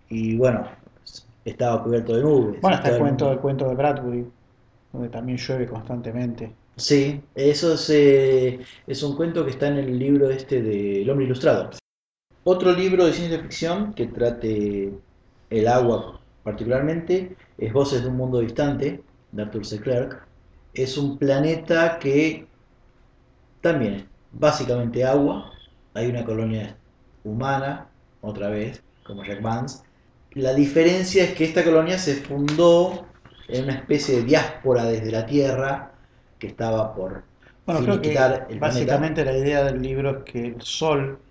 y 0.09 0.37
bueno, 0.37 0.69
estaba 1.47 1.83
cubierto 1.83 2.17
de 2.17 2.23
nubes. 2.23 2.61
Bueno, 2.61 2.77
está 2.77 2.91
el 2.91 2.99
cuento, 2.99 3.33
el 3.33 3.39
cuento 3.39 3.69
de 3.69 3.75
Bradbury, 3.77 4.27
donde 4.93 5.09
también 5.09 5.39
llueve 5.39 5.67
constantemente. 5.67 6.53
Sí, 6.77 7.23
eso 7.35 7.75
es, 7.75 7.89
eh, 7.91 8.61
es 8.87 9.03
un 9.03 9.17
cuento 9.17 9.45
que 9.45 9.53
está 9.53 9.69
en 9.69 9.79
el 9.79 9.99
libro 9.99 10.29
este 10.29 10.61
de 10.61 11.03
El 11.03 11.11
hombre 11.11 11.25
ilustrado. 11.25 11.71
Otro 12.45 12.73
libro 12.73 13.07
de 13.07 13.13
ciencia 13.13 13.41
ficción 13.41 13.95
que 13.95 14.07
trate 14.07 14.93
el 15.51 15.69
agua 15.69 16.21
particularmente 16.43 17.37
es 17.59 17.73
Voces 17.73 18.03
de 18.03 18.09
un 18.09 18.17
mundo 18.17 18.41
distante, 18.41 19.03
de 19.33 19.43
Arthur 19.43 19.65
C. 19.65 19.81
Clarke. 19.81 20.19
Es 20.75 20.99
un 20.99 21.17
planeta 21.17 21.99
que 21.99 22.47
también 23.63 23.95
es 23.95 24.05
básicamente 24.33 25.05
agua. 25.05 25.53
Hay 25.95 26.09
una 26.09 26.25
colonia 26.25 26.77
humana, 27.25 27.89
otra 28.21 28.49
vez, 28.51 28.83
como 29.05 29.25
Jack 29.25 29.41
Vance. 29.41 29.86
La 30.37 30.55
diferencia 30.55 31.25
es 31.25 31.35
que 31.35 31.45
esta 31.45 31.65
colonia 31.65 31.99
se 31.99 32.17
fundó 32.17 33.17
en 33.49 33.65
una 33.65 33.75
especie 33.75 34.17
de 34.19 34.23
diáspora 34.25 34.85
desde 34.85 35.11
la 35.11 35.25
Tierra 35.27 35.99
que 36.39 36.49
estaba 36.49 36.95
por 36.95 37.25
Bueno, 37.65 37.83
creo 37.83 38.01
que 38.01 38.13
finiquitar 38.13 38.47
el 38.51 38.59
básicamente 38.61 39.25
la 39.25 39.37
idea 39.37 39.65
del 39.65 39.83
libro 39.83 40.19
es 40.19 40.25
que 40.25 40.47
el 40.47 40.61
Sol 40.63 41.25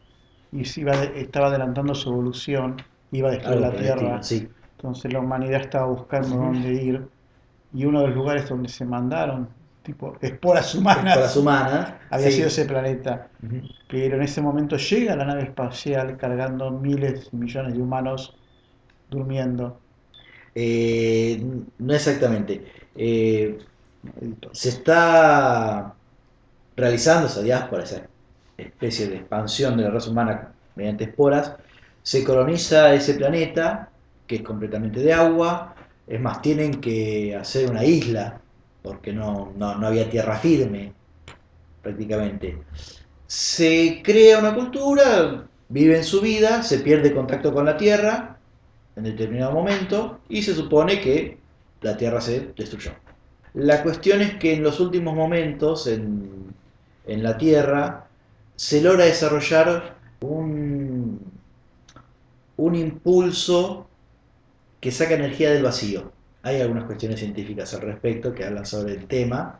iba 0.51 0.97
de- 0.97 1.21
estaba 1.21 1.47
adelantando 1.47 1.95
su 1.95 2.09
evolución, 2.09 2.77
iba 3.11 3.29
a 3.29 3.31
destruir 3.33 3.61
la 3.61 3.75
Tierra. 3.75 4.21
sí. 4.23 4.49
Entonces 4.77 5.13
la 5.13 5.19
humanidad 5.21 5.61
estaba 5.61 5.87
buscando 5.87 6.37
dónde 6.37 6.73
ir 6.73 7.09
y 7.71 7.85
uno 7.85 8.01
de 8.01 8.07
los 8.07 8.15
lugares 8.17 8.49
donde 8.49 8.69
se 8.69 8.85
mandaron, 8.85 9.55
tipo 9.83 10.17
esporas 10.21 10.75
humanas, 10.75 11.05
Esporas 11.07 11.37
humanas. 11.37 11.93
había 12.09 12.31
sí. 12.31 12.31
sido 12.31 12.47
ese 12.47 12.65
planeta. 12.65 13.31
Pero 13.87 14.15
en 14.17 14.23
ese 14.23 14.41
momento 14.41 14.77
llega 14.77 15.15
la 15.15 15.25
nave 15.25 15.43
espacial 15.43 16.17
cargando 16.17 16.71
miles 16.71 17.29
y 17.31 17.37
millones 17.37 17.73
de 17.75 17.81
humanos 17.81 18.39
durmiendo. 19.09 19.79
Eh, 20.53 21.43
no 21.79 21.93
exactamente. 21.93 22.65
Eh, 22.95 23.57
se 24.51 24.69
está 24.69 25.93
realizando 26.75 27.27
esa 27.27 27.41
diáspora, 27.41 27.83
esa 27.83 28.07
especie 28.57 29.07
de 29.07 29.17
expansión 29.17 29.77
de 29.77 29.83
la 29.83 29.91
raza 29.91 30.09
humana 30.09 30.53
mediante 30.75 31.05
esporas. 31.05 31.53
Se 32.03 32.23
coloniza 32.23 32.93
ese 32.93 33.15
planeta, 33.15 33.89
que 34.27 34.37
es 34.37 34.41
completamente 34.41 34.99
de 35.01 35.13
agua. 35.13 35.75
Es 36.07 36.21
más, 36.21 36.41
tienen 36.41 36.79
que 36.79 37.35
hacer 37.35 37.69
una 37.69 37.83
isla, 37.83 38.39
porque 38.83 39.11
no, 39.11 39.51
no, 39.57 39.75
no 39.75 39.87
había 39.87 40.09
tierra 40.09 40.37
firme, 40.37 40.93
prácticamente. 41.81 42.59
Se 43.27 44.01
crea 44.03 44.39
una 44.39 44.53
cultura, 44.53 45.47
viven 45.69 46.03
su 46.03 46.21
vida, 46.21 46.61
se 46.61 46.79
pierde 46.79 47.13
contacto 47.13 47.51
con 47.53 47.65
la 47.65 47.75
tierra 47.75 48.34
en 48.95 49.03
determinado 49.03 49.51
momento 49.51 50.19
y 50.29 50.41
se 50.41 50.53
supone 50.53 51.01
que 51.01 51.37
la 51.81 51.97
tierra 51.97 52.21
se 52.21 52.51
destruyó. 52.55 52.91
La 53.53 53.83
cuestión 53.83 54.21
es 54.21 54.35
que 54.35 54.53
en 54.53 54.63
los 54.63 54.79
últimos 54.79 55.15
momentos 55.15 55.87
en, 55.87 56.53
en 57.05 57.23
la 57.23 57.37
tierra 57.37 58.07
se 58.55 58.81
logra 58.81 59.05
desarrollar 59.05 59.95
un, 60.21 61.19
un 62.57 62.75
impulso 62.75 63.87
que 64.79 64.91
saca 64.91 65.15
energía 65.15 65.51
del 65.51 65.63
vacío. 65.63 66.11
Hay 66.43 66.61
algunas 66.61 66.85
cuestiones 66.85 67.19
científicas 67.19 67.73
al 67.73 67.81
respecto 67.81 68.33
que 68.33 68.45
hablan 68.45 68.65
sobre 68.65 68.93
el 68.93 69.07
tema, 69.07 69.59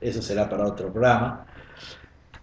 eso 0.00 0.22
será 0.22 0.48
para 0.48 0.66
otro 0.66 0.90
programa. 0.92 1.46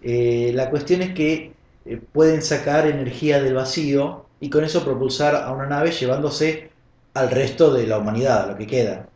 Eh, 0.01 0.51
la 0.53 0.69
cuestión 0.69 1.01
es 1.01 1.13
que 1.13 1.53
eh, 1.85 1.97
pueden 1.97 2.41
sacar 2.41 2.87
energía 2.87 3.41
del 3.41 3.55
vacío 3.55 4.25
y 4.39 4.49
con 4.49 4.63
eso 4.63 4.83
propulsar 4.83 5.35
a 5.35 5.51
una 5.51 5.65
nave 5.67 5.91
llevándose 5.91 6.71
al 7.13 7.31
resto 7.31 7.73
de 7.73 7.87
la 7.87 7.97
humanidad, 7.99 8.43
a 8.43 8.47
lo 8.47 8.57
que 8.57 8.67
queda. 8.67 9.09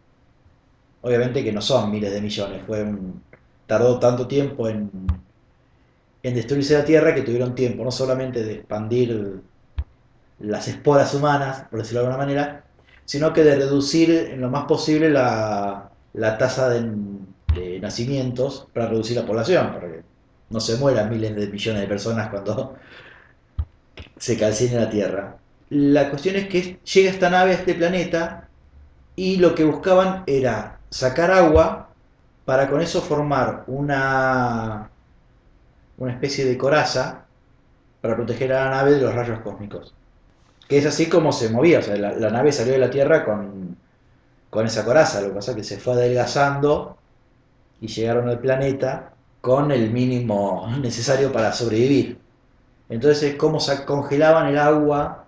Obviamente 1.02 1.44
que 1.44 1.52
no 1.52 1.62
son 1.62 1.92
miles 1.92 2.12
de 2.12 2.20
millones, 2.22 2.64
fue 2.66 2.82
un- 2.84 3.22
tardó 3.68 4.00
tanto 4.00 4.28
tiempo 4.28 4.68
en, 4.68 4.90
en 6.24 6.34
destruirse 6.36 6.74
la 6.78 6.86
Tierra 6.86 7.14
que 7.14 7.22
tuvieron 7.22 7.54
tiempo 7.56 7.84
no 7.84 7.92
solamente 7.92 8.44
de 8.44 8.54
expandir 8.54 9.42
las 10.40 10.68
esporas 10.68 11.14
humanas, 11.14 11.66
por 11.70 11.80
decirlo 11.80 12.02
de 12.02 12.08
alguna 12.08 12.26
manera, 12.26 12.66
sino 13.06 13.34
que 13.34 13.44
de 13.44 13.56
reducir 13.56 14.12
en 14.12 14.42
lo 14.42 14.50
más 14.50 14.66
posible 14.66 15.10
la, 15.10 15.92
la 16.14 16.38
tasa 16.38 16.70
de, 16.70 16.92
de 17.48 17.80
nacimientos 17.80 18.68
para 18.74 18.88
reducir 18.90 19.18
la 19.18 19.26
población, 19.26 19.74
para 19.74 19.88
que 19.92 20.04
no 20.50 20.60
se 20.60 20.78
mueran 20.78 21.10
miles 21.10 21.36
de 21.36 21.48
millones 21.48 21.82
de 21.82 21.88
personas 21.88 22.30
cuando 22.30 22.76
se 24.18 24.38
calcine 24.38 24.80
la 24.80 24.90
Tierra. 24.90 25.38
La 25.70 26.10
cuestión 26.10 26.36
es 26.36 26.48
que 26.48 26.80
llega 26.84 27.10
esta 27.12 27.30
nave 27.30 27.52
a 27.52 27.56
este 27.56 27.74
planeta 27.76 28.48
y 29.16 29.38
lo 29.38 29.56
que 29.56 29.64
buscaban 29.64 30.24
era 30.28 30.80
sacar 30.90 31.32
agua 31.32 31.90
para 32.46 32.70
con 32.70 32.82
eso 32.82 33.02
formar 33.02 33.64
una, 33.68 34.90
una 35.98 36.12
especie 36.14 36.46
de 36.46 36.58
coraza 36.58 37.26
para 38.02 38.16
proteger 38.16 38.54
a 38.54 38.66
la 38.66 38.72
nave 38.72 38.92
de 38.94 39.02
los 39.02 39.14
rayos 39.16 39.40
cósmicos. 39.40 39.94
Que 40.68 40.78
es 40.78 40.86
así 40.86 41.08
como 41.10 41.32
se 41.32 41.50
movía, 41.50 41.80
o 41.80 41.82
sea, 41.82 41.96
la, 41.96 42.14
la 42.14 42.30
nave 42.30 42.52
salió 42.52 42.74
de 42.74 42.80
la 42.80 42.90
Tierra 42.90 43.26
con, 43.26 43.78
con 44.50 44.66
esa 44.66 44.86
coraza, 44.86 45.22
lo 45.22 45.30
que 45.30 45.36
pasa 45.36 45.52
es 45.52 45.58
que 45.58 45.64
se 45.64 45.80
fue 45.80 45.94
adelgazando 45.94 46.98
y 47.82 47.88
llegaron 47.88 48.30
al 48.30 48.40
planeta 48.40 49.14
con 49.42 49.72
el 49.72 49.92
mínimo 49.92 50.68
necesario 50.80 51.32
para 51.32 51.54
sobrevivir. 51.54 52.23
Entonces, 52.90 53.36
cómo 53.36 53.60
se 53.60 53.86
congelaban 53.86 54.48
el 54.48 54.58
agua 54.58 55.26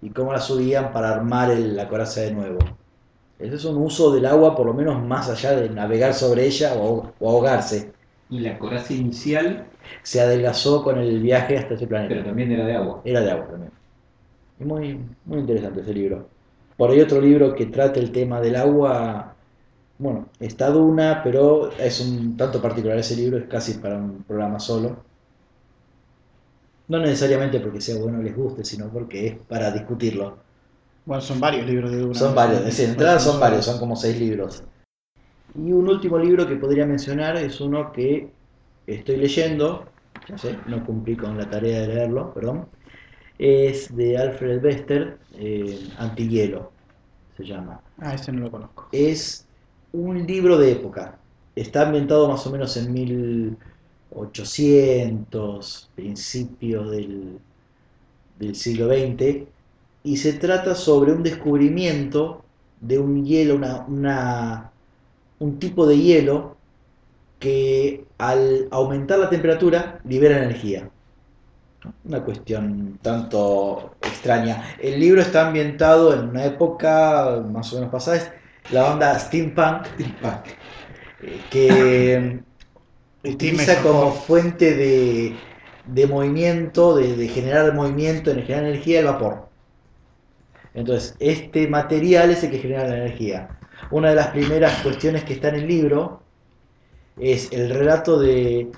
y 0.00 0.10
cómo 0.10 0.32
la 0.32 0.40
subían 0.40 0.92
para 0.92 1.10
armar 1.10 1.50
el- 1.50 1.76
la 1.76 1.88
coraza 1.88 2.20
de 2.22 2.32
nuevo. 2.32 2.58
Ese 3.38 3.56
es 3.56 3.64
un 3.64 3.76
uso 3.78 4.12
del 4.12 4.26
agua, 4.26 4.56
por 4.56 4.66
lo 4.66 4.74
menos 4.74 5.02
más 5.04 5.28
allá 5.30 5.52
de 5.52 5.70
navegar 5.70 6.14
sobre 6.14 6.46
ella 6.46 6.74
o, 6.76 7.12
o 7.18 7.30
ahogarse. 7.30 7.92
Y 8.30 8.40
la 8.40 8.58
coraza 8.58 8.92
inicial, 8.92 9.66
Se 10.02 10.20
adelgazó 10.20 10.82
con 10.82 10.98
el 10.98 11.20
viaje 11.20 11.56
hasta 11.56 11.74
ese 11.74 11.86
planeta. 11.86 12.14
pero 12.14 12.24
también 12.24 12.52
era 12.52 12.66
de 12.66 12.74
agua. 12.74 13.00
Era 13.04 13.20
de 13.22 13.30
agua 13.30 13.46
también. 13.48 13.72
Y 14.58 14.64
muy, 14.64 15.00
muy 15.24 15.38
interesante 15.40 15.80
ese 15.80 15.94
libro. 15.94 16.28
Por 16.76 16.90
ahí 16.90 17.00
otro 17.00 17.20
libro 17.20 17.54
que 17.54 17.66
trate 17.66 18.00
el 18.00 18.12
tema 18.12 18.40
del 18.40 18.56
agua, 18.56 19.34
bueno, 19.98 20.28
está 20.38 20.70
Duna, 20.70 21.22
pero 21.24 21.72
es 21.72 22.00
un 22.00 22.36
tanto 22.36 22.60
particular 22.62 22.98
ese 22.98 23.16
libro, 23.16 23.38
es 23.38 23.46
casi 23.48 23.74
para 23.74 23.96
un 23.96 24.24
programa 24.24 24.60
solo. 24.60 25.07
No 26.88 26.98
necesariamente 26.98 27.60
porque 27.60 27.80
sea 27.80 27.96
bueno 27.96 28.18
o 28.18 28.22
les 28.22 28.34
guste, 28.34 28.64
sino 28.64 28.88
porque 28.88 29.26
es 29.26 29.36
para 29.36 29.70
discutirlo. 29.70 30.38
Bueno, 31.04 31.20
son 31.20 31.40
varios 31.40 31.66
libros 31.66 31.90
de 31.90 31.98
Duna. 31.98 32.14
Son 32.14 32.34
varios, 32.34 32.60
es 32.60 32.66
decir, 32.66 32.84
en 32.86 32.90
entrada 32.92 33.18
son 33.18 33.38
varios, 33.40 33.64
son 33.64 33.78
como 33.78 33.94
seis 33.96 34.18
libros. 34.18 34.62
Y 35.54 35.72
un 35.72 35.88
último 35.88 36.18
libro 36.18 36.46
que 36.46 36.56
podría 36.56 36.86
mencionar 36.86 37.36
es 37.36 37.60
uno 37.60 37.92
que 37.92 38.30
estoy 38.86 39.16
leyendo, 39.16 39.84
ya 40.28 40.38
sé, 40.38 40.58
no 40.66 40.84
cumplí 40.84 41.16
con 41.16 41.36
la 41.36 41.48
tarea 41.48 41.80
de 41.80 41.88
leerlo, 41.88 42.32
perdón. 42.32 42.66
Es 43.38 43.94
de 43.94 44.18
Alfred 44.18 44.60
Bester, 44.60 45.18
eh, 45.38 45.88
Antihielo, 45.98 46.72
se 47.36 47.44
llama. 47.44 47.80
Ah, 47.98 48.14
ese 48.14 48.32
no 48.32 48.42
lo 48.42 48.50
conozco. 48.50 48.88
Es 48.92 49.46
un 49.92 50.26
libro 50.26 50.58
de 50.58 50.72
época. 50.72 51.18
Está 51.54 51.86
ambientado 51.86 52.28
más 52.28 52.46
o 52.46 52.50
menos 52.50 52.76
en 52.76 52.92
1800, 54.10 55.90
principio 55.94 56.84
del, 56.88 57.40
del 58.36 58.54
siglo 58.56 58.88
XX, 58.88 59.48
y 60.02 60.16
se 60.18 60.34
trata 60.34 60.74
sobre 60.74 61.12
un 61.12 61.22
descubrimiento 61.22 62.44
de 62.80 62.98
un 62.98 63.24
hielo, 63.24 63.56
una, 63.56 63.86
una- 63.86 64.72
un 65.40 65.58
tipo 65.58 65.86
de 65.86 65.98
hielo 65.98 66.58
que 67.40 68.08
al 68.18 68.68
aumentar 68.72 69.18
la 69.20 69.30
temperatura 69.30 70.00
libera 70.04 70.38
energía. 70.38 70.90
Una 72.04 72.24
cuestión 72.24 72.98
tanto 73.00 73.96
extraña. 74.02 74.74
El 74.80 74.98
libro 75.00 75.20
está 75.20 75.46
ambientado 75.46 76.12
en 76.14 76.28
una 76.30 76.44
época 76.44 77.40
más 77.50 77.72
o 77.72 77.76
menos 77.76 77.90
pasada, 77.90 78.16
es 78.16 78.32
la 78.68 78.92
onda 78.92 79.16
steampunk, 79.18 79.86
Steampunk. 79.94 80.48
eh, 81.20 81.46
que 81.50 82.44
utiliza 83.24 83.82
como 83.82 84.12
fuente 84.12 84.74
de, 84.74 85.36
de 85.86 86.06
movimiento, 86.06 86.96
de, 86.96 87.16
de 87.16 87.28
generar 87.28 87.74
movimiento, 87.74 88.32
de 88.32 88.42
generar 88.42 88.64
energía, 88.64 89.00
el 89.00 89.06
vapor. 89.06 89.48
Entonces, 90.74 91.16
este 91.18 91.66
material 91.68 92.30
es 92.30 92.44
el 92.44 92.50
que 92.50 92.58
genera 92.58 92.88
la 92.88 92.96
energía. 92.98 93.58
Una 93.90 94.10
de 94.10 94.16
las 94.16 94.28
primeras 94.28 94.82
cuestiones 94.82 95.24
que 95.24 95.34
está 95.34 95.48
en 95.48 95.56
el 95.56 95.66
libro 95.66 96.22
es 97.18 97.52
el 97.52 97.70
relato 97.70 98.18
de 98.18 98.70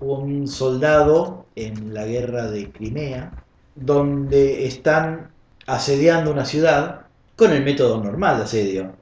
un 0.00 0.48
soldado 0.48 1.46
en 1.56 1.94
la 1.94 2.04
guerra 2.04 2.50
de 2.50 2.70
Crimea, 2.70 3.44
donde 3.74 4.66
están 4.66 5.30
asediando 5.66 6.30
una 6.30 6.44
ciudad 6.44 7.06
con 7.36 7.52
el 7.52 7.64
método 7.64 8.02
normal 8.02 8.38
de 8.38 8.44
asedio. 8.44 8.92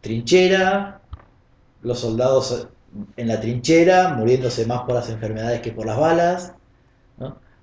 Trinchera, 0.00 1.00
los 1.82 2.00
soldados 2.00 2.68
en 3.16 3.28
la 3.28 3.40
trinchera, 3.40 4.14
muriéndose 4.14 4.66
más 4.66 4.82
por 4.82 4.94
las 4.94 5.10
enfermedades 5.10 5.60
que 5.60 5.72
por 5.72 5.86
las 5.86 5.98
balas, 5.98 6.52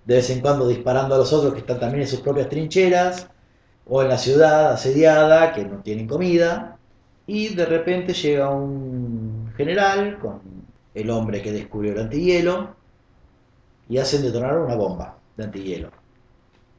de 0.06 0.16
vez 0.16 0.30
en 0.30 0.42
cuando 0.42 0.68
disparando 0.68 1.16
a 1.16 1.18
los 1.18 1.32
otros 1.32 1.54
que 1.54 1.60
están 1.60 1.80
también 1.80 2.02
en 2.02 2.08
sus 2.08 2.22
propias 2.22 2.50
trincheras, 2.50 3.30
o 3.86 4.02
en 4.02 4.10
la 4.10 4.18
ciudad 4.18 4.74
asediada, 4.74 5.54
que 5.54 5.66
no 5.66 5.78
tienen 5.82 6.08
comida, 6.08 6.78
y 7.28 7.50
de 7.50 7.66
repente 7.66 8.14
llega 8.14 8.50
un 8.50 9.52
general 9.56 10.18
con 10.20 10.42
el 10.94 11.10
hombre 11.10 11.42
que 11.42 11.52
descubrió 11.52 11.94
el 11.94 12.00
antihielo, 12.00 12.76
y 13.90 13.98
hacen 13.98 14.22
detonar 14.22 14.58
una 14.58 14.76
bomba 14.76 15.18
de 15.38 15.44
antihielo. 15.44 15.92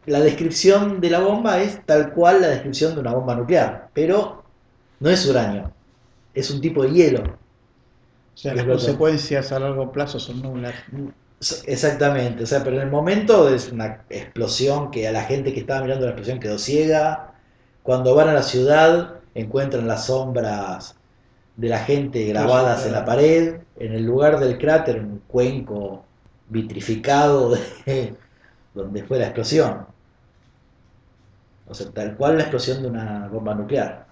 La 0.07 0.21
descripción 0.21 1.01
de 1.01 1.11
la 1.11 1.21
bomba 1.21 1.61
es 1.61 1.85
tal 1.87 2.13
cual 2.13 2.41
la 2.41 2.49
descripción 2.49 2.95
de 2.95 3.01
una 3.01 3.15
bomba 3.15 3.37
nuclear, 3.37 3.89
pero 3.93 4.43
no 4.99 5.11
es 5.11 5.29
uranio, 5.29 5.71
es 6.35 6.51
un 6.51 6.61
tipo 6.61 6.83
de 6.83 6.91
hielo. 6.91 7.42
O 8.35 8.37
sea, 8.37 8.55
las 8.55 8.67
consecuencias 8.67 9.53
a 9.53 9.59
largo 9.59 9.93
plazo 9.93 10.19
son 10.19 10.43
nulas. 10.43 10.75
Exactamente, 11.67 12.45
o 12.45 12.47
sea, 12.47 12.63
pero 12.63 12.77
en 12.77 12.83
el 12.83 12.91
momento 12.91 13.53
es 13.53 13.73
una 13.73 14.05
explosión 14.09 14.91
que 14.91 15.09
a 15.09 15.13
la 15.13 15.25
gente 15.25 15.53
que 15.53 15.61
estaba 15.61 15.83
mirando 15.83 16.07
la 16.07 16.13
explosión 16.13 16.39
quedó 16.39 16.59
ciega. 16.59 17.35
Cuando 17.83 18.15
van 18.15 18.29
a 18.29 18.33
la 18.33 18.43
ciudad 18.43 19.17
encuentran 19.35 19.89
las 19.89 20.07
sombras 20.07 20.95
de 21.57 21.69
la 21.69 21.81
gente 21.81 22.25
grabadas 22.27 22.83
sí, 22.83 22.89
en 22.89 22.95
la 22.95 23.05
pared. 23.05 23.57
En 23.77 23.93
el 23.93 24.05
lugar 24.05 24.39
del 24.39 24.59
cráter 24.59 25.01
un 25.01 25.23
cuenco 25.27 26.05
vitrificado 26.49 27.51
de 27.51 28.15
donde 28.75 29.03
fue 29.05 29.19
la 29.19 29.27
explosión. 29.27 29.87
O 31.67 31.75
sea, 31.75 31.91
tal 31.91 32.17
cual 32.17 32.37
la 32.37 32.43
explosión 32.43 32.83
de 32.83 32.89
una 32.89 33.29
bomba 33.29 33.55
nuclear. 33.55 34.07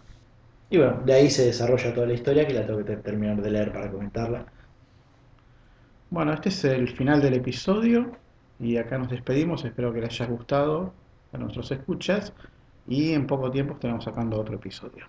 Y 0.70 0.78
bueno, 0.78 1.02
de 1.04 1.12
ahí 1.14 1.30
se 1.30 1.46
desarrolla 1.46 1.92
toda 1.94 2.06
la 2.06 2.14
historia 2.14 2.46
que 2.46 2.54
la 2.54 2.64
tengo 2.66 2.78
que 2.78 2.84
ter- 2.84 3.02
terminar 3.02 3.40
de 3.42 3.50
leer 3.50 3.72
para 3.72 3.90
comentarla. 3.90 4.46
Bueno, 6.10 6.32
este 6.32 6.48
es 6.50 6.64
el 6.64 6.88
final 6.96 7.20
del 7.22 7.34
episodio 7.34 8.12
y 8.58 8.76
acá 8.76 8.98
nos 8.98 9.10
despedimos. 9.10 9.64
Espero 9.64 9.92
que 9.92 10.00
les 10.00 10.20
haya 10.20 10.26
gustado 10.30 10.94
a 11.32 11.38
nuestros 11.38 11.70
escuchas 11.72 12.32
y 12.86 13.12
en 13.12 13.26
poco 13.26 13.50
tiempo 13.50 13.74
estaremos 13.74 14.04
sacando 14.04 14.38
otro 14.40 14.56
episodio. 14.56 15.06